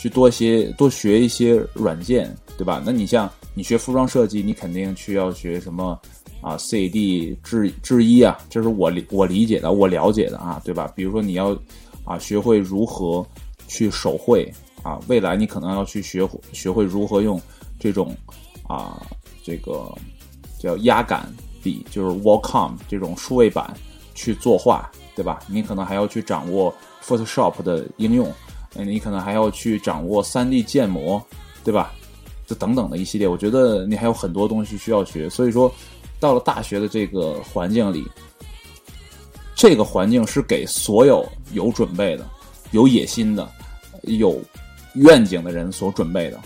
[0.00, 2.82] 去多些多学一些软件，对吧？
[2.82, 6.00] 那你像你学服装设计，你肯定去要学什么
[6.40, 10.90] 啊？CAD 制制衣啊，这是我理我理解的，我了解的啊，对吧？
[10.96, 11.54] 比如说你要
[12.02, 13.22] 啊学会如何
[13.68, 14.50] 去手绘
[14.82, 17.38] 啊，未来你可能要去学学会如何用
[17.78, 18.16] 这种
[18.66, 19.06] 啊
[19.44, 19.94] 这个
[20.58, 21.30] 叫压感
[21.62, 23.76] 笔，就是 Wacom 这种数位板
[24.14, 25.40] 去作画，对吧？
[25.46, 26.74] 你可能还要去掌握
[27.04, 28.32] Photoshop 的应用。
[28.74, 31.20] 你可能还要去掌握 3D 建模，
[31.64, 31.92] 对吧？
[32.46, 35.30] 这等等的一系列，我觉得你还有很多东西需要学。
[35.30, 35.72] 所以说，
[36.18, 38.04] 到了大学的这个环境里，
[39.54, 42.28] 这个环境是给所有有准备的、
[42.72, 43.48] 有野心的、
[44.02, 44.40] 有
[44.94, 46.40] 愿景的人所准备的。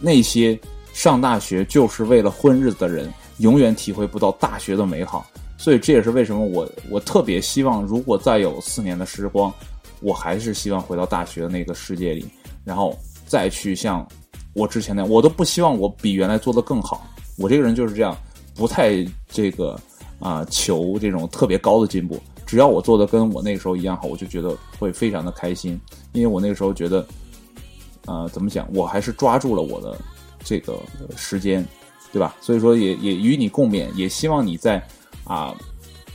[0.00, 0.58] 那些
[0.94, 5.26] 上大学就是为了混日子的人，永远体会不到大学的美好。
[5.58, 9.52] 所以这也是为什么我我特别希望，如果再有四年的时光。
[10.00, 12.26] 我还是希望回到大学的那个世界里，
[12.64, 12.96] 然后
[13.26, 14.06] 再去像
[14.54, 17.06] 我之前那样，我都不希望我比原来做的更好。
[17.36, 18.16] 我这个人就是这样，
[18.54, 19.78] 不太这个
[20.18, 22.20] 啊、求这种特别高的进步。
[22.46, 25.78] 只要我做的跟我那个时候一样好，我就觉得会非常的开心。
[26.12, 27.06] 因为我那个时候觉得，
[28.06, 29.98] 呃，怎么讲，我还是抓住了我的
[30.42, 30.78] 这个
[31.16, 31.64] 时间，
[32.12, 32.34] 对吧？
[32.40, 34.82] 所以说也也与你共勉，也希望你在
[35.24, 35.54] 啊、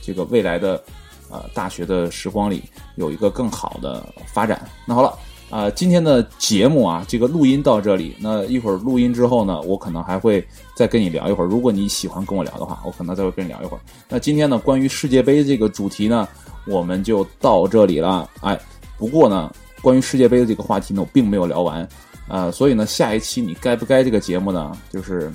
[0.02, 0.82] 这个未来的。
[1.30, 2.62] 呃，大学的时光里
[2.96, 4.60] 有一个更好的发展。
[4.86, 5.18] 那好了，
[5.50, 8.16] 呃，今天的节目啊，这个录音到这里。
[8.20, 10.46] 那一会儿录音之后呢，我可能还会
[10.76, 11.46] 再跟你聊一会儿。
[11.46, 13.80] 如果你喜欢跟我聊的话，我可能再会跟你聊一会儿。
[14.08, 16.28] 那今天呢，关于世界杯这个主题呢，
[16.66, 18.28] 我们就到这里了。
[18.40, 18.58] 哎，
[18.98, 19.52] 不过呢，
[19.82, 21.88] 关于世界杯的这个话题呢，我并没有聊完。
[22.28, 25.32] 呃，所以呢，下一期你该不该这个节目呢，就是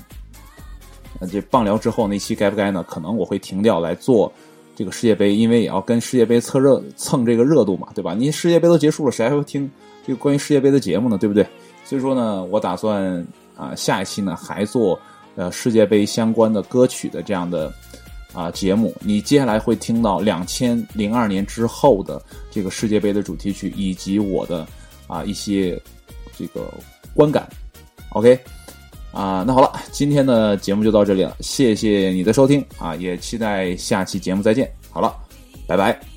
[1.20, 2.82] 呃这棒聊之后那期该不该呢？
[2.88, 4.32] 可能我会停掉来做。
[4.80, 8.14] 这个世界杯，因为也要跟世界杯蹭热蹭这个热度嘛，对吧？
[8.14, 9.70] 你世界杯都结束了，谁还会听
[10.06, 11.18] 这个关于世界杯的节目呢？
[11.18, 11.46] 对不对？
[11.84, 13.22] 所以说呢，我打算
[13.56, 14.98] 啊、下一期呢还做
[15.36, 17.70] 呃世界杯相关的歌曲的这样的
[18.32, 18.94] 啊、节目。
[19.02, 22.18] 你接下来会听到两千零二年之后的
[22.50, 24.66] 这个世界杯的主题曲，以及我的
[25.06, 25.78] 啊、一些
[26.38, 26.72] 这个
[27.12, 27.46] 观感。
[28.12, 28.40] OK。
[29.12, 34.70] 啊，那好了，今天的节目就到这里了，谢谢你的收听啊，也期待下期节目再见。
[34.90, 35.14] 好了，
[35.66, 36.09] 拜拜。